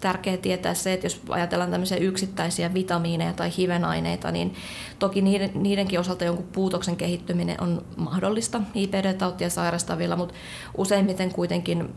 [0.00, 4.54] tärkeää tietää se, että jos ajatellaan tämmöisiä yksittäisiä vitamiineja tai hivenaineita, niin
[4.98, 10.34] toki niiden, niidenkin osalta jonkun puutoksen kehittyminen on mahdollista IPD-tautia sairastavilla, mutta
[10.76, 11.88] useimmiten kuitenkin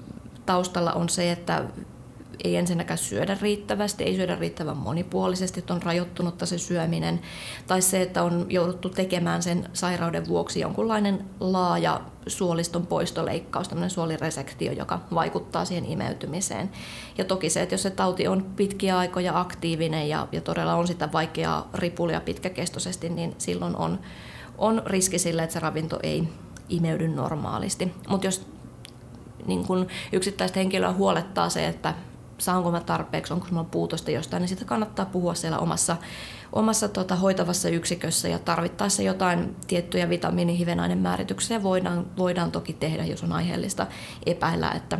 [0.46, 1.64] taustalla on se, että
[2.46, 7.22] ei ensinnäkään syödä riittävästi, ei syödä riittävän monipuolisesti, että on rajoittunutta se syöminen,
[7.68, 14.72] tai se, että on jouduttu tekemään sen sairauden vuoksi jonkunlainen laaja suoliston poistoleikkaus, tämmöinen suoliresektio,
[14.72, 16.70] joka vaikuttaa siihen imeytymiseen.
[17.18, 20.88] Ja toki se, että jos se tauti on pitkiä aikoja aktiivinen ja, ja todella on
[20.88, 24.00] sitä vaikeaa ripulia pitkäkestoisesti, niin silloin on,
[24.58, 26.28] on riski sille, että se ravinto ei
[26.70, 27.94] imeydy normaalisti.
[28.10, 28.48] Mutta jos
[29.46, 31.94] niin kun yksittäistä henkilöä huolettaa se, että
[32.38, 35.98] saanko mä tarpeeksi, onko minulla puutosta jostain, niin sitä kannattaa puhua siellä omassa,
[36.54, 43.24] omassa tota, hoitavassa yksikössä ja tarvittaessa jotain tiettyjä vitamiinihivenainen määrityksiä voidaan, voidaan toki tehdä, jos
[43.24, 43.88] on aiheellista
[44.26, 45.00] epäillä, että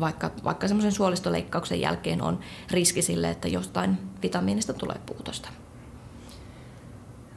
[0.00, 2.38] vaikka, vaikka semmoisen suolistoleikkauksen jälkeen on
[2.70, 5.48] riski sille, että jostain vitamiinista tulee puutosta.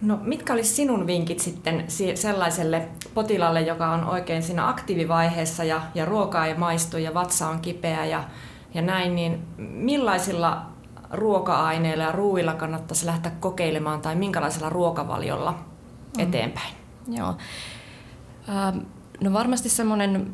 [0.02, 6.06] No, mitkä olisi sinun vinkit sitten sellaiselle potilaalle, joka on oikein siinä aktiivivaiheessa ja, ja
[6.06, 8.24] ruokaa ei maistu ja vatsa on kipeä ja
[8.74, 10.66] ja näin, niin millaisilla
[11.12, 16.24] ruoka-aineilla ja ruuilla kannattaisi lähteä kokeilemaan tai minkälaisella ruokavaliolla mm.
[16.24, 16.74] eteenpäin?
[17.08, 17.36] Joo.
[18.50, 18.78] Ähm,
[19.22, 20.32] no varmasti semmoinen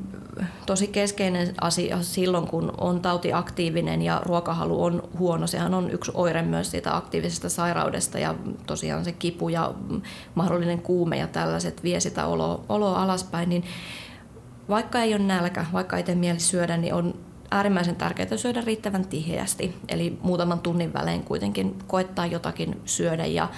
[0.66, 5.48] tosi keskeinen asia silloin, kun on tauti aktiivinen ja ruokahalu on huono.
[5.48, 9.74] Sehän on yksi oire myös siitä aktiivisesta sairaudesta ja tosiaan se kipu ja
[10.36, 13.50] mahdollinen kuume ja tällaiset vie sitä oloa, oloa alaspäin.
[13.50, 13.64] Niin
[14.70, 17.14] vaikka ei ole nälkä, vaikka ei tee mieli syödä, niin on
[17.54, 23.26] äärimmäisen tärkeää syödä riittävän tiheästi, eli muutaman tunnin välein kuitenkin koettaa jotakin syödä.
[23.26, 23.50] Ja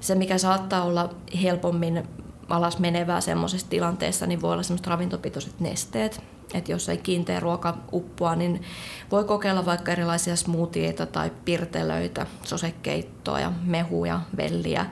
[0.00, 2.02] se, mikä saattaa olla helpommin
[2.48, 6.22] alas menevää semmoisessa tilanteessa, niin voi olla semmoiset ravintopitoiset nesteet.
[6.54, 8.62] Että jos ei kiinteä ruoka uppoa, niin
[9.10, 14.86] voi kokeilla vaikka erilaisia smoothieita tai pirtelöitä, sosekeittoa ja mehuja, velliä,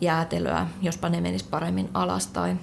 [0.00, 2.56] jäätelöä, jospa ne menis paremmin alas tai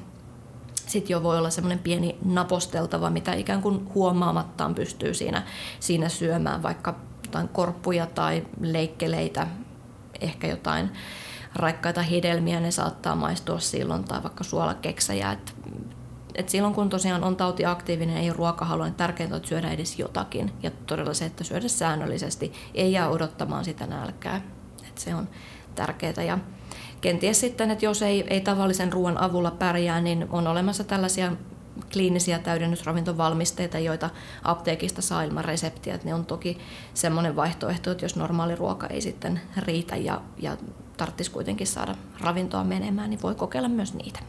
[0.89, 5.43] sitten jo voi olla semmoinen pieni naposteltava, mitä ikään kuin huomaamattaan pystyy siinä,
[5.80, 9.47] siinä syömään, vaikka jotain korppuja tai leikkeleitä,
[10.21, 10.89] ehkä jotain
[11.56, 15.32] raikkaita hedelmiä, ne saattaa maistua silloin, tai vaikka suolakeksejä.
[15.32, 15.56] Et,
[16.36, 20.52] et silloin kun tosiaan on tauti aktiivinen, ei ruokahalu, niin tärkeintä on syödä edes jotakin.
[20.63, 24.41] Ja todella se, että syödä säännöllisesti, ei jää odottamaan sitä nälkää.
[24.88, 25.30] Et se on
[25.75, 26.23] tärkeää.
[26.23, 26.38] Ja
[27.02, 31.32] kenties sitten, että jos ei, ei tavallisen ruoan avulla pärjää, niin on olemassa tällaisia
[31.94, 34.10] kliinisiä täydennysravintovalmisteita, joita
[34.44, 36.00] apteekista saa ilman reseptiä.
[36.04, 36.58] Ne on toki
[36.94, 40.58] semmoinen vaihtoehto, että jos normaali ruoka ei sitten riitä ja, ja
[40.98, 44.20] tarvitsisi kuitenkin saada ravintoa menemään, niin voi kokeilla myös niitä.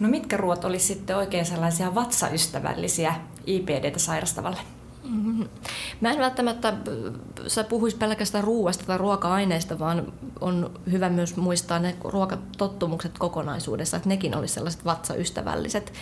[0.00, 3.14] No mitkä ruoat olisi sitten oikein sellaisia vatsaystävällisiä
[3.46, 4.75] IPDtä sairastavalle?
[6.00, 6.74] Mä en välttämättä äh,
[7.46, 14.08] sä puhuis pelkästään ruoasta tai ruoka-aineista, vaan on hyvä myös muistaa ne ruokatottumukset kokonaisuudessa, että
[14.08, 15.92] nekin olisi sellaiset vatsaystävälliset.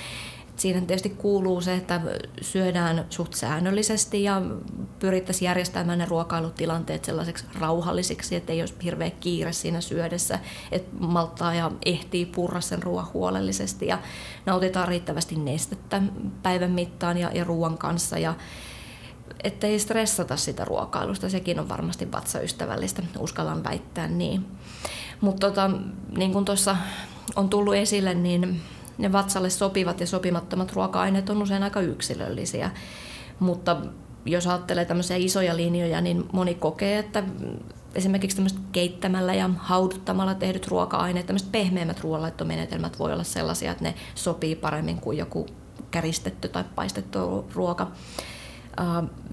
[0.57, 2.01] Siinä tietysti kuuluu se, että
[2.41, 4.43] syödään suht säännöllisesti ja
[4.99, 10.39] pyrittäisiin järjestämään ne ruokailutilanteet sellaiseksi rauhallisiksi, että ei olisi hirveä kiire siinä syödessä,
[10.73, 13.99] että malttaa ja ehtii purra sen ruoan huolellisesti ja
[14.47, 16.03] nautitaan riittävästi nestettä
[16.43, 18.35] päivän mittaan ja, ja ruoan kanssa ja
[19.45, 24.47] ettei stressata sitä ruokailusta, sekin on varmasti vatsaystävällistä, uskallan väittää niin.
[25.21, 25.71] Mutta tota,
[26.17, 26.77] niin kuin tuossa
[27.37, 28.61] on tullut esille, niin
[28.99, 32.71] ne vatsalle sopivat ja sopimattomat ruoka-aineet on usein aika yksilöllisiä.
[33.39, 33.77] Mutta
[34.25, 37.23] jos ajattelee tämmöisiä isoja linjoja, niin moni kokee, että
[37.95, 43.95] esimerkiksi tämmöiset keittämällä ja hauduttamalla tehdyt ruoka-aineet, tämmöiset pehmeämmät ruoanlaittomenetelmät voi olla sellaisia, että ne
[44.15, 45.47] sopii paremmin kuin joku
[45.91, 47.91] käristetty tai paistettu ruoka.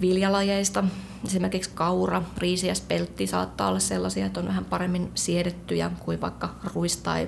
[0.02, 0.84] Viljalajeista.
[1.26, 6.56] Esimerkiksi kaura, riisi ja speltti saattaa olla sellaisia, että on vähän paremmin siedettyjä kuin vaikka
[6.74, 7.28] ruis tai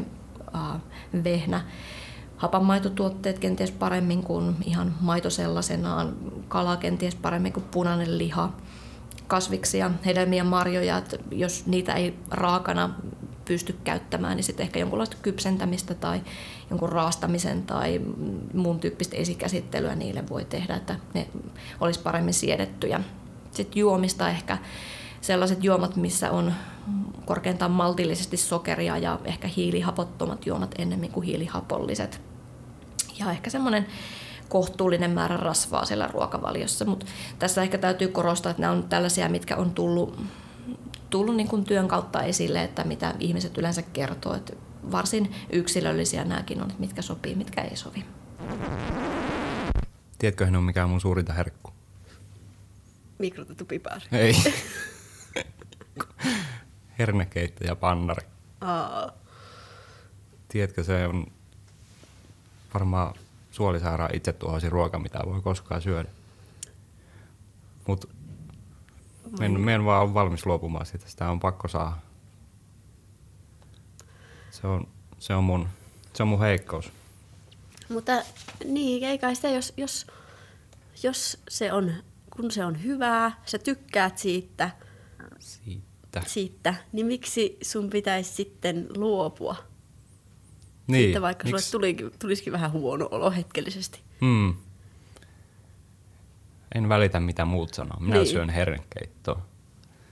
[1.23, 1.61] vehnä.
[2.37, 6.15] Hapanmaitotuotteet kenties paremmin kuin ihan maito sellaisenaan,
[6.47, 8.53] kala kenties paremmin kuin punainen liha,
[9.27, 12.89] kasviksia, hedelmiä, marjoja, että jos niitä ei raakana
[13.45, 16.21] pysty käyttämään, niin sitten ehkä jonkunlaista kypsentämistä tai
[16.69, 18.01] jonkun raastamisen tai
[18.53, 21.27] muun tyyppistä esikäsittelyä niille voi tehdä, että ne
[21.79, 23.01] olisi paremmin siedettyjä.
[23.51, 24.57] Sitten juomista ehkä
[25.21, 26.53] sellaiset juomat, missä on
[27.25, 32.21] korkeintaan maltillisesti sokeria ja ehkä hiilihapottomat juomat ennemmin kuin hiilihapolliset
[33.19, 33.85] ja ehkä semmoinen
[34.49, 36.85] kohtuullinen määrä rasvaa siellä ruokavaliossa.
[36.85, 37.05] Mutta
[37.39, 40.19] tässä ehkä täytyy korostaa, että nämä on tällaisia, mitkä on tullut,
[41.09, 44.35] tullut niin kuin työn kautta esille, että mitä ihmiset yleensä kertoo.
[44.35, 44.53] Että
[44.91, 48.05] varsin yksilöllisiä nämäkin on, että mitkä sopii, mitkä ei sovi.
[50.17, 51.71] Tiedätkö, on mikä on mun suurinta herkku?
[53.19, 54.05] Mikrotettu pipaari.
[54.11, 54.35] Ei.
[56.99, 58.27] Hernekeitto ja pannari.
[58.61, 59.11] Aa.
[60.47, 61.27] Tiedätkö, se on
[62.73, 63.13] varmaan
[63.51, 66.09] suolisairaan itse tuhoisin ruoka, mitä voi koskaan syödä.
[67.87, 68.07] Mutta
[69.57, 71.09] me en vaan ole valmis luopumaan siitä.
[71.09, 71.97] Sitä on pakko saada.
[74.51, 74.87] Se on,
[75.19, 75.67] se on, mun,
[76.13, 76.91] se on mun heikkous.
[77.89, 78.11] Mutta
[78.65, 80.07] niin, ei kai sitä, jos, jos,
[81.03, 81.93] jos se on,
[82.35, 84.71] kun se on hyvää, sä tykkäät siitä,
[85.39, 86.21] Siitä.
[86.27, 89.55] siitä niin miksi sun pitäisi sitten luopua?
[90.87, 93.99] Niin, Sitten vaikka miksi- sulle tuli, tulisikin vähän huono olo hetkellisesti.
[94.21, 94.53] Hmm.
[96.75, 97.99] En välitä mitä muut sanoo.
[97.99, 98.27] Minä Niin.
[98.27, 99.45] syön hernekeittoa.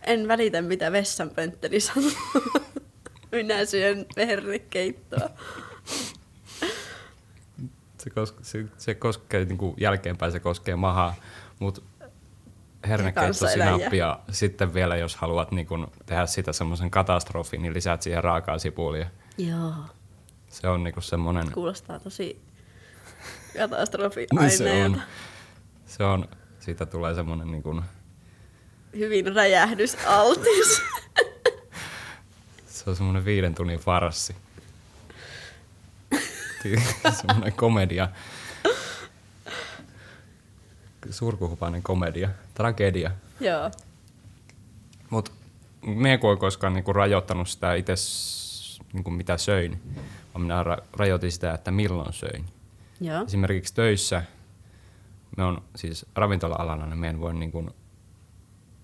[0.02, 2.12] En välitä, mitä vessanpöntteli sanoo.
[3.32, 5.30] Minä syön hernekeittoa.
[7.97, 11.15] Se, kos, se, se koskee niin kuin jälkeenpäin, se koskee mahaa,
[11.60, 11.82] mutta
[12.88, 13.76] hernekeitto, kanssaeläjiä.
[13.78, 18.24] sinappi ja sitten vielä jos haluat niin kuin tehdä sitä semmoisen katastrofin, niin lisäät siihen
[18.24, 19.08] raakaa sipulia.
[19.38, 19.74] Joo,
[20.50, 22.41] Se on niin semmoinen, kuulostaa tosi
[23.58, 25.02] katastrofi Niin se on,
[25.86, 26.28] se on,
[26.62, 27.82] siitä tulee semmoinen niin kuin,
[28.97, 30.82] Hyvin räjähdysaltis.
[32.67, 34.36] se on semmoinen viiden tunnin farssi.
[37.21, 38.10] semmoinen komedia.
[41.10, 42.30] Surkuhupainen komedia.
[42.54, 43.12] Tragedia.
[43.39, 43.71] Joo.
[45.10, 45.32] Mutta
[45.86, 47.93] me ei koskaan niinku rajoittanut sitä itse,
[48.93, 49.82] niinku mitä söin,
[50.34, 52.45] vaan minä ra- rajoitin sitä, että milloin söin.
[53.02, 53.24] Joo.
[53.24, 54.24] Esimerkiksi töissä,
[55.38, 57.70] me on siis ravintola-alana, niin me en voi niinku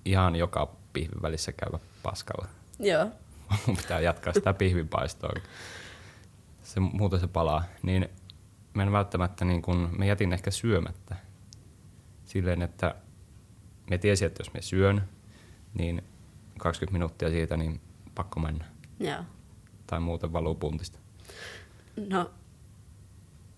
[0.05, 2.47] ihan joka pihvin välissä käydä paskalla.
[2.79, 3.07] Joo.
[3.67, 5.33] Mun pitää jatkaa sitä pihvinpaistoa.
[6.63, 7.63] Se, muuten se palaa.
[7.83, 8.09] Niin
[8.73, 11.15] mä en välttämättä, niin kun, mä jätin ehkä syömättä.
[12.25, 12.95] Silleen, että
[13.89, 15.09] me tiesin, että jos me syön,
[15.73, 16.03] niin
[16.59, 17.81] 20 minuuttia siitä, niin
[18.15, 18.65] pakko mennä.
[18.99, 19.23] Joo.
[19.87, 20.99] Tai muuten valuu puntista.
[22.09, 22.31] No,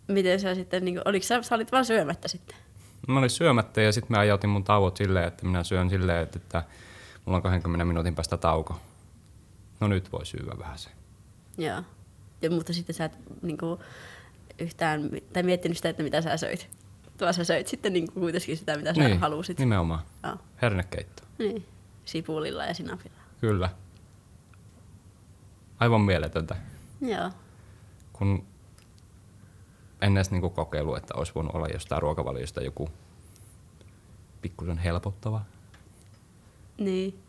[0.07, 2.57] miten sä sitten, niin kuin, oliko sä, sä olit vaan syömättä sitten?
[3.07, 6.39] Mä olin syömättä ja sitten mä ajoitin mun tauot silleen, että minä syön silleen, että,
[6.39, 6.63] että
[7.25, 8.79] mulla on 20 minuutin päästä tauko.
[9.79, 10.89] No nyt voi syödä vähän se.
[11.57, 11.83] Joo.
[12.41, 13.79] Ja, mutta sitten sä et niin kuin,
[14.59, 16.69] yhtään, tai miettinyt sitä, että mitä sä söit.
[17.21, 19.59] Vaan sä söit sitten niin kuin, kuitenkin sitä, mitä sä niin, halusit.
[19.59, 19.99] nimenomaan.
[20.23, 20.37] Joo.
[20.61, 21.23] Hernekeitto.
[21.37, 21.65] Niin.
[22.05, 23.17] Sipulilla ja sinapilla.
[23.41, 23.69] Kyllä.
[25.79, 26.55] Aivan mieletöntä.
[27.01, 27.31] Joo.
[28.13, 28.45] Kun
[30.01, 32.89] en edes niinku kokeillut, että olisi voinut olla jostain ruokavaliosta joku
[34.41, 35.41] pikkusen helpottava.
[36.77, 37.19] Niin.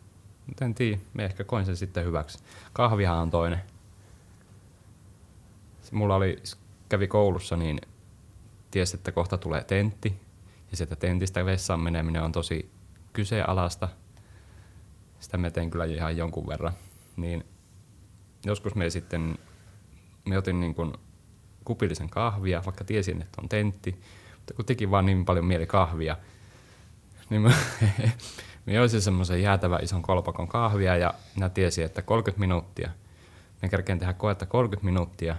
[0.47, 2.39] Mutta en tiedä, me ehkä koin sen sitten hyväksi.
[2.73, 3.61] Kahvihan on toinen.
[5.83, 6.43] Se Mulla oli,
[6.89, 7.81] kävi koulussa, niin
[8.71, 10.21] tiesi, että kohta tulee tentti.
[10.71, 12.71] Ja sieltä tentistä vessaan meneminen on tosi
[13.13, 13.89] kyseenalaista.
[15.21, 16.73] Sitä mä teen kyllä ihan jonkun verran.
[17.17, 17.45] Niin
[18.45, 19.39] joskus me sitten,
[20.29, 20.93] me otin niin kuin
[21.65, 24.01] kupillisen kahvia, vaikka tiesin, että on tentti,
[24.37, 26.17] mutta kun teki vaan niin paljon mieli kahvia,
[27.31, 27.49] niin mä,
[28.67, 32.91] mä joisin semmoisen jäätävän ison kolpakon kahvia ja minä tiesin, että 30 minuuttia.
[33.63, 35.37] Mä kerkeen tehdä koetta 30 minuuttia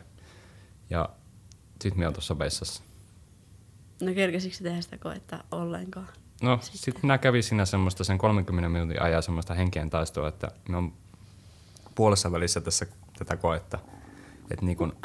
[0.89, 1.09] ja
[1.81, 2.83] sitten mä oon tuossa vessassa.
[4.01, 6.07] No kerkesikö tehdä sitä koetta ollenkaan?
[6.41, 10.51] No sitten sit minä kävin siinä semmoista sen 30 minuutin ajan semmoista henkien taistoa, että
[10.69, 10.93] me on
[11.95, 12.85] puolessa välissä tässä
[13.17, 13.79] tätä koetta.
[14.51, 14.95] Että niin kun,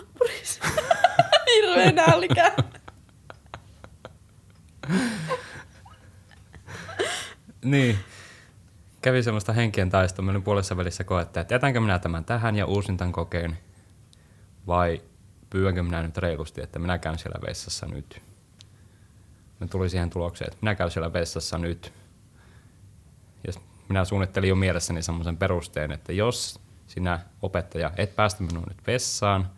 [1.85, 2.53] Hirveä nälkä.
[7.65, 7.99] niin,
[9.03, 10.25] kävi semmoista henkien taistoa.
[10.25, 13.59] Mä puolessa välissä koetta, että jätänkö minä tämän tähän ja uusin tämän kokeen
[14.67, 15.03] vai
[15.51, 18.23] pyydänkö minä nyt reilusti, että minä käyn siellä vessassa nyt.
[19.61, 21.93] Mä tulin siihen tulokseen, että minä käyn siellä vessassa nyt.
[23.47, 23.53] Ja
[23.89, 29.51] minä suunnittelin jo mielessäni semmoisen perusteen, että jos sinä opettaja et päästä minun nyt vessaan,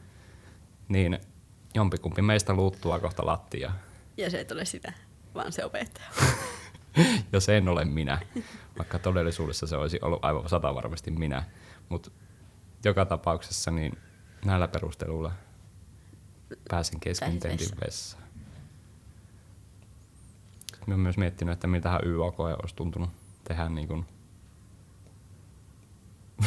[0.89, 1.21] niin
[1.75, 3.73] jompikumpi meistä luuttua kohta lattia.
[4.17, 4.93] Ja se ei ole sitä,
[5.35, 6.09] vaan se opettaja.
[7.33, 8.19] Ja se en ole minä,
[8.79, 11.45] vaikka todellisuudessa se olisi ollut aivan sata varmasti minä.
[11.89, 12.11] Mutta
[12.85, 13.99] joka tapauksessa niin
[14.45, 15.33] näillä perusteluilla
[16.71, 17.81] pääsin kesken tentin vessaan.
[17.87, 18.23] vessaan.
[20.87, 23.11] Mä oon myös miettinyt, että miltähän YOK olisi tuntunut
[23.45, 24.07] tehdä niin kuin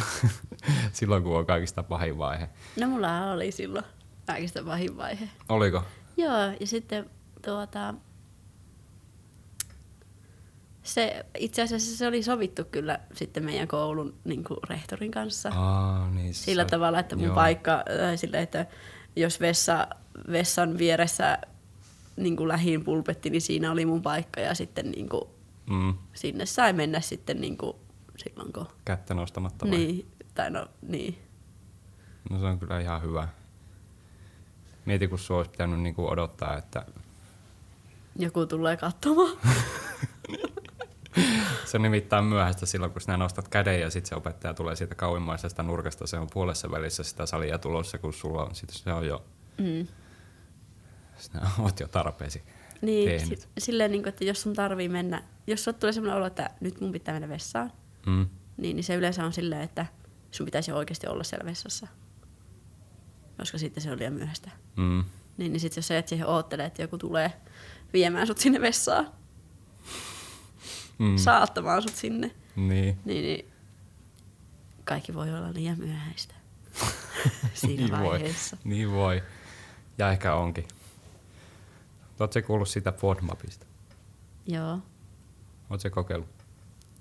[0.92, 2.48] silloin, kun on kaikista pahin vaihe.
[2.80, 3.84] No mulla oli silloin
[4.26, 5.28] kaikista pahin vaihe.
[5.48, 5.82] Oliko?
[6.16, 7.10] Joo, ja sitten
[7.44, 7.94] tuota,
[10.82, 15.48] se, itse asiassa se oli sovittu kyllä sitten meidän koulun niin kuin rehtorin kanssa.
[15.48, 17.34] Aa, niin Sillä sä- tavalla, että mun joo.
[17.34, 18.66] paikka, tai sille, että
[19.16, 19.88] jos vessa,
[20.32, 21.38] vessan vieressä
[22.16, 25.22] niin kuin lähin pulpetti, niin siinä oli mun paikka ja sitten niin kuin,
[25.70, 27.76] Mm, sinne sai mennä sitten niin kuin,
[28.16, 28.66] silloin kun...
[28.84, 29.76] kättä nostamatta vai?
[29.78, 31.18] Niin, tai no niin.
[32.30, 33.28] No se on kyllä ihan hyvä.
[34.84, 36.86] Mieti, kun sua olisi pitänyt niinku odottaa, että
[38.16, 39.36] Joku tulee katsomaan.
[41.66, 44.94] se on nimittäin myöhäistä silloin, kun sinä nostat käden ja sitten se opettaja tulee siitä
[44.94, 46.06] kauimmaisesta nurkasta.
[46.06, 49.24] Se on puolessa välissä sitä salia tulossa, kun sulla on, sit se on jo,
[49.58, 49.86] Mm.
[51.16, 52.42] sinä oot jo tarpeesi
[52.82, 53.40] Niin, tehnyt.
[53.40, 56.50] si- silleen, niin kuin, että jos sun tarvii mennä, jos sulle tulee sellainen olo, että
[56.60, 57.72] nyt mun pitää mennä vessaan,
[58.06, 58.26] Mm.
[58.56, 59.86] niin, niin se yleensä on silleen, että
[60.30, 61.86] sun pitäisi oikeasti olla siellä vessassa.
[63.42, 64.50] Koska sitten se on liian myöhäistä.
[64.76, 65.04] Mm.
[65.36, 67.32] Niin, niin sitten jos sä et siihen oottele, että joku tulee
[67.92, 69.08] viemään sut sinne vessaan,
[70.98, 71.16] Mm.
[71.16, 72.98] saattamaan sut sinne, Niin.
[73.04, 73.52] niin, niin
[74.84, 76.34] kaikki voi olla liian myöhäistä
[77.54, 78.08] siinä niin voi.
[78.08, 78.56] vaiheessa.
[78.64, 79.22] Niin voi.
[79.98, 80.68] Ja ehkä onkin.
[82.20, 83.66] Oletko kuullut siitä FODMAPista?
[84.46, 84.78] Joo.
[85.70, 86.28] Oletko kokeillut?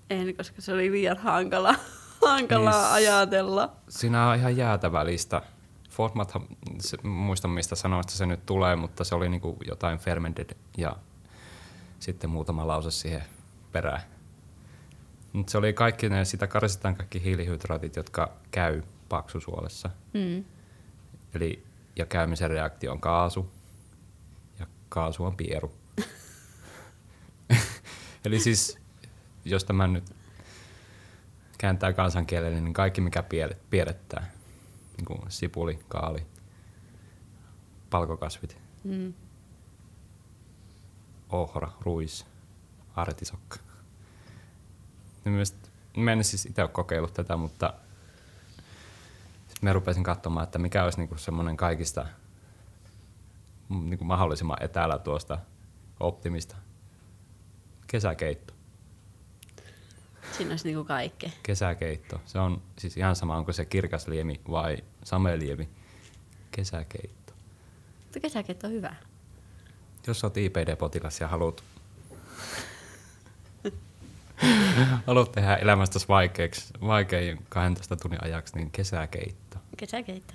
[0.09, 1.75] En, koska se oli liian hankala,
[2.27, 3.75] hankalaa Niin ajatella.
[3.89, 5.41] Siinä on ihan jäätävä lista.
[5.91, 6.33] FODMAT,
[6.79, 10.95] se, muista mistä sanoista se nyt tulee, mutta se oli niinku jotain fermented ja
[11.99, 13.23] sitten muutama lause siihen
[13.71, 14.01] perään.
[15.33, 19.89] Mut se oli kaikki ne, sitä karsitaan kaikki hiilihydraatit, jotka käy paksusuolessa.
[20.13, 20.45] Mm.
[21.33, 21.63] Eli,
[21.95, 23.51] ja käymisen reaktio on kaasu,
[24.59, 25.71] ja kaasu on pieru.
[28.25, 28.77] Eli siis,
[29.45, 30.15] jos tämä nyt
[31.57, 34.31] kääntää kansankielelle, niin kaikki mikä piele- pierrettää,
[35.01, 36.25] niin kuin sipuli, kaali,
[37.89, 39.13] palkokasvit, Mm.
[41.29, 42.25] ohra, ruis,
[42.95, 43.57] artisokka.
[45.97, 47.73] Mä en siis itse ole kokeillut tätä, mutta
[49.47, 52.05] sitten mä rupesin katsomaan, että mikä olisi niinku semmoinen kaikista
[53.69, 55.37] niinku mahdollisimman etäällä tuosta
[55.99, 56.55] optimista.
[57.87, 58.53] Kesäkeitto.
[60.41, 61.29] Siinä olisi niinku kaikkea.
[61.43, 62.21] Kesäkeitto.
[62.25, 65.69] Se on siis ihan sama, onko se kirkas liemi vai sameliemi.
[66.51, 67.33] Kesäkeitto.
[68.03, 68.95] Mutta kesäkeitto on hyvä.
[70.07, 71.63] Jos olet IPD-potilas ja haluat,
[75.07, 79.57] haluat tehdä elämästäsi vaikeaksi, vaikein 12 tunnin ajaksi, niin kesäkeitto.
[79.77, 80.33] Kesäkeitto.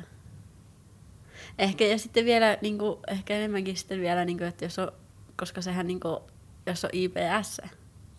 [1.58, 4.92] Ehkä ja sitten vielä, niin kuin, ehkä enemmänkin sitten vielä, niin kuin, että jos on,
[5.36, 6.18] koska sehän, niin kuin,
[6.66, 7.60] jos on IPS,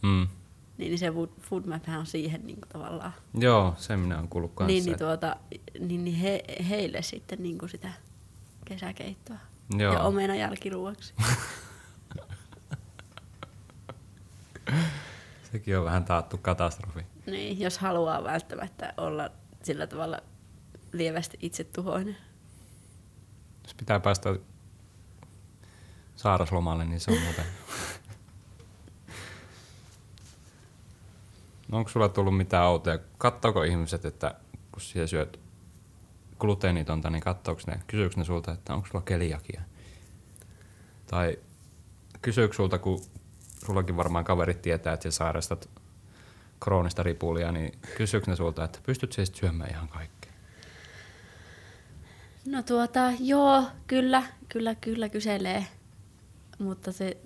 [0.01, 0.27] Mm.
[0.77, 3.13] Niin, niin se food, food map on siihen niin kuin, tavallaan.
[3.33, 4.67] Joo, sen minä olen kuullut kanssa.
[4.67, 5.35] Niin, niin, tuota,
[5.79, 7.91] niin, niin he, heille sitten niin kuin sitä
[8.65, 9.37] kesäkeittoa.
[9.77, 9.93] Joo.
[9.93, 11.13] Ja omena jälkiruoksi.
[15.51, 16.99] Sekin on vähän taattu katastrofi.
[17.25, 19.29] niin, jos haluaa välttämättä olla
[19.63, 20.19] sillä tavalla
[20.93, 22.17] lievästi itsetuhoinen.
[23.63, 24.35] Jos pitää päästä
[26.15, 27.45] sairaslomalle, niin se on muuten
[31.71, 32.99] onko sulla tullut mitään outoja?
[33.17, 34.35] Kattoako ihmiset, että
[34.71, 35.39] kun siellä syöt
[36.39, 39.61] gluteenitonta, niin katsoako ne, kysyykö ne sulta, että onko sulla keliakia?
[41.07, 41.39] Tai
[42.21, 43.01] kysyykö sulta, kun
[43.65, 45.69] sullakin varmaan kaverit tietää, että sä sairastat
[46.59, 50.31] kroonista ripulia, niin kysyykö ne sulta, että pystyt siis syömään ihan kaikkea?
[52.45, 55.67] No tuota, joo, kyllä, kyllä, kyllä kyselee.
[56.59, 57.17] Mutta se...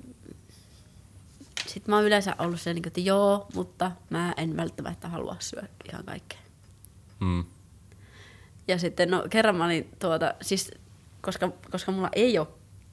[1.74, 5.36] Sitten mä oon yleensä ollut se, niin kuin, että joo, mutta mä en välttämättä halua
[5.40, 6.40] syödä ihan kaikkea.
[7.20, 7.46] Mm.
[8.68, 10.72] Ja sitten no, kerran mä olin tuota, siis
[11.22, 12.48] koska, koska mulla ei ole,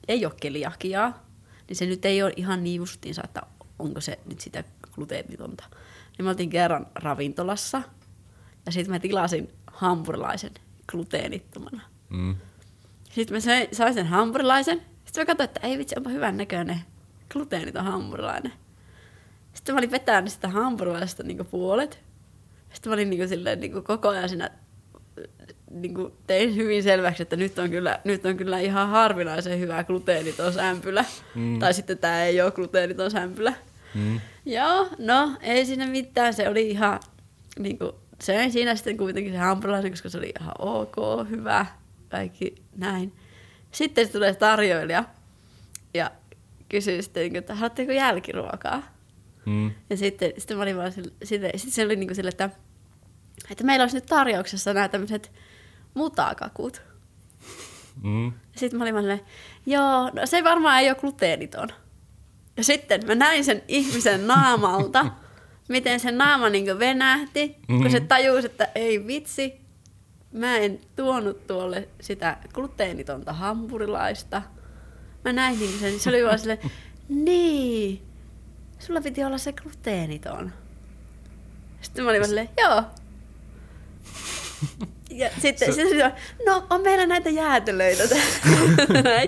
[0.09, 1.27] ei ole keliakiaa,
[1.69, 3.43] niin se nyt ei ole ihan niin justiinsa, että
[3.79, 4.65] onko se nyt sitä
[4.95, 5.65] gluteenitonta.
[6.19, 7.83] Niin mä oltiin kerran ravintolassa
[8.67, 10.55] ja sitten mä tilasin hampurilaisen
[10.87, 11.83] gluteenittomana.
[12.09, 12.37] Mm.
[13.11, 13.41] Sitten mä
[13.73, 14.83] sain sen hampurilaisen.
[15.05, 16.81] Sitten mä katsoin, että ei vitsi, onpa hyvän näköinen
[17.33, 18.53] gluteeniton hampurilainen.
[19.59, 22.03] Sitten mä olin vetänyt sitä hampurilaisesta niin puolet.
[22.73, 24.51] Sitten mä olin niin silleen, niin koko ajan siinä
[25.71, 29.85] niin kuin tein hyvin selväksi, että nyt on kyllä, nyt on kyllä ihan harvinaisen hyvä
[29.85, 31.05] gluteeniton sämpylä.
[31.35, 31.59] Mm.
[31.59, 33.53] Tai sitten tämä ei ole gluteeniton sämpylä.
[33.95, 34.21] Mm.
[34.47, 36.35] Joo, no ei siinä mitään.
[36.35, 37.01] Se oli ihan,
[37.59, 40.97] niin kuin, se ei siinä sitten kuitenkin se hampurilaisen, koska se oli ihan ok,
[41.31, 41.67] hyvä,
[42.09, 43.13] kaikki näin.
[43.73, 45.05] Sitten se tulee tarjoilija
[45.95, 46.11] ja
[46.69, 48.98] kysyy sitten, että haluatteko jälkiruokaa?
[49.49, 49.71] Mm.
[49.91, 52.51] Ja sitten, sitten mä olin vaan sille, sitten, sitten se oli niin kuin sille, että,
[53.51, 55.33] että meillä olisi nyt tarjouksessa nämä tämmöiset
[55.95, 56.83] mutakakut.
[58.03, 58.33] Mm.
[58.57, 59.21] Sitten mä olin vaan silleen,
[59.67, 61.69] joo, no se varmaan ei ole gluteeniton.
[62.57, 65.07] Ja sitten mä näin sen ihmisen naamalta,
[65.69, 67.83] miten se naama niin venähti, mm-hmm.
[67.83, 69.61] kun se tajusi, että ei vitsi,
[70.33, 74.43] mä en tuonut tuolle sitä gluteenitonta hampurilaista.
[75.25, 76.71] Mä näin niin sen, se oli vaan silleen,
[77.09, 78.08] niin,
[78.79, 80.53] sulla piti olla se gluteeniton.
[81.81, 82.83] Sitten mä olin vaan silleen, joo.
[85.11, 86.13] Ja sitten se, se,
[86.47, 88.03] no on meillä näitä jäätelöitä.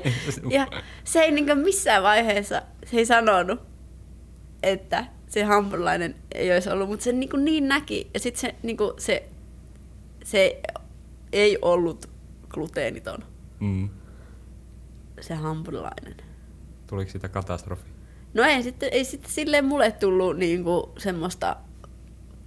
[0.50, 0.66] Ja
[1.04, 3.60] se ei niin missään vaiheessa, se ei sanonut,
[4.62, 8.10] että se hampurilainen ei olisi ollut, mutta se niin, niin näki.
[8.14, 9.28] Ja sitten se, niin se,
[10.24, 10.60] se
[11.32, 12.10] ei ollut
[12.48, 13.24] gluteeniton,
[13.60, 13.88] Mm.
[15.20, 16.16] se hampurilainen.
[16.86, 17.82] Tuliko siitä katastrofi?
[18.34, 21.56] No ei sitten, ei sitten silleen mulle tullut niinku semmoista,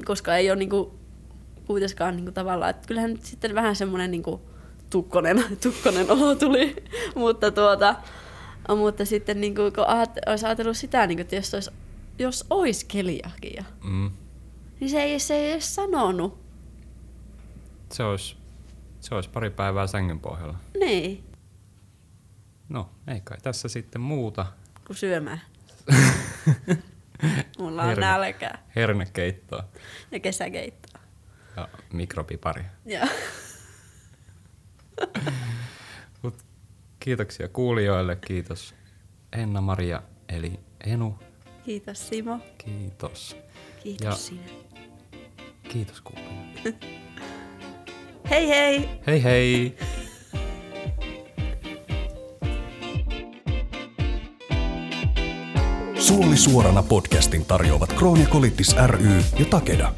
[0.06, 1.00] koska ei ole niinku
[1.68, 4.42] kuitenkaan niinku tavallaan, että kyllähän nyt sitten vähän semmoinen niinku
[4.90, 6.76] tukkonen, tukkonen olo tuli,
[7.16, 7.96] mutta tuota,
[8.78, 11.72] mutta sitten niinku, kun aat, olisi ajatellut sitä, niinku, että jos olisi,
[12.20, 14.12] jos olisi keliakia, Mm.
[14.80, 16.40] niin se ei, se ei edes sanonut.
[17.92, 18.36] Se olisi,
[19.00, 20.58] se olisi pari päivää sängyn pohjalla.
[20.80, 21.24] Niin,
[22.70, 24.46] No, ei kai tässä sitten muuta.
[24.88, 25.42] kuin syömään.
[27.60, 28.06] Mulla on Herne.
[28.06, 29.68] nälkää Hernekeittoa
[30.12, 31.02] ja kesäkeittoa.
[31.56, 32.64] ja mikrobipari.
[32.86, 33.08] Joo.
[36.22, 36.38] Mut
[37.00, 38.76] kiitoksia kuulijoille, kiitos
[39.34, 41.20] Enna-Maria eli Enu,
[41.66, 42.40] Kiitos Simo.
[42.58, 43.38] kiitos.
[43.84, 44.42] Kiitos Ja- sinä.
[45.70, 46.74] Kiitos kuulijoille.
[48.30, 48.90] Hei hei!
[49.08, 49.78] Hei hei!
[56.04, 59.94] Suoli suorana podcastin tarjoavat Kroonia Kolittis ry ja Takeda.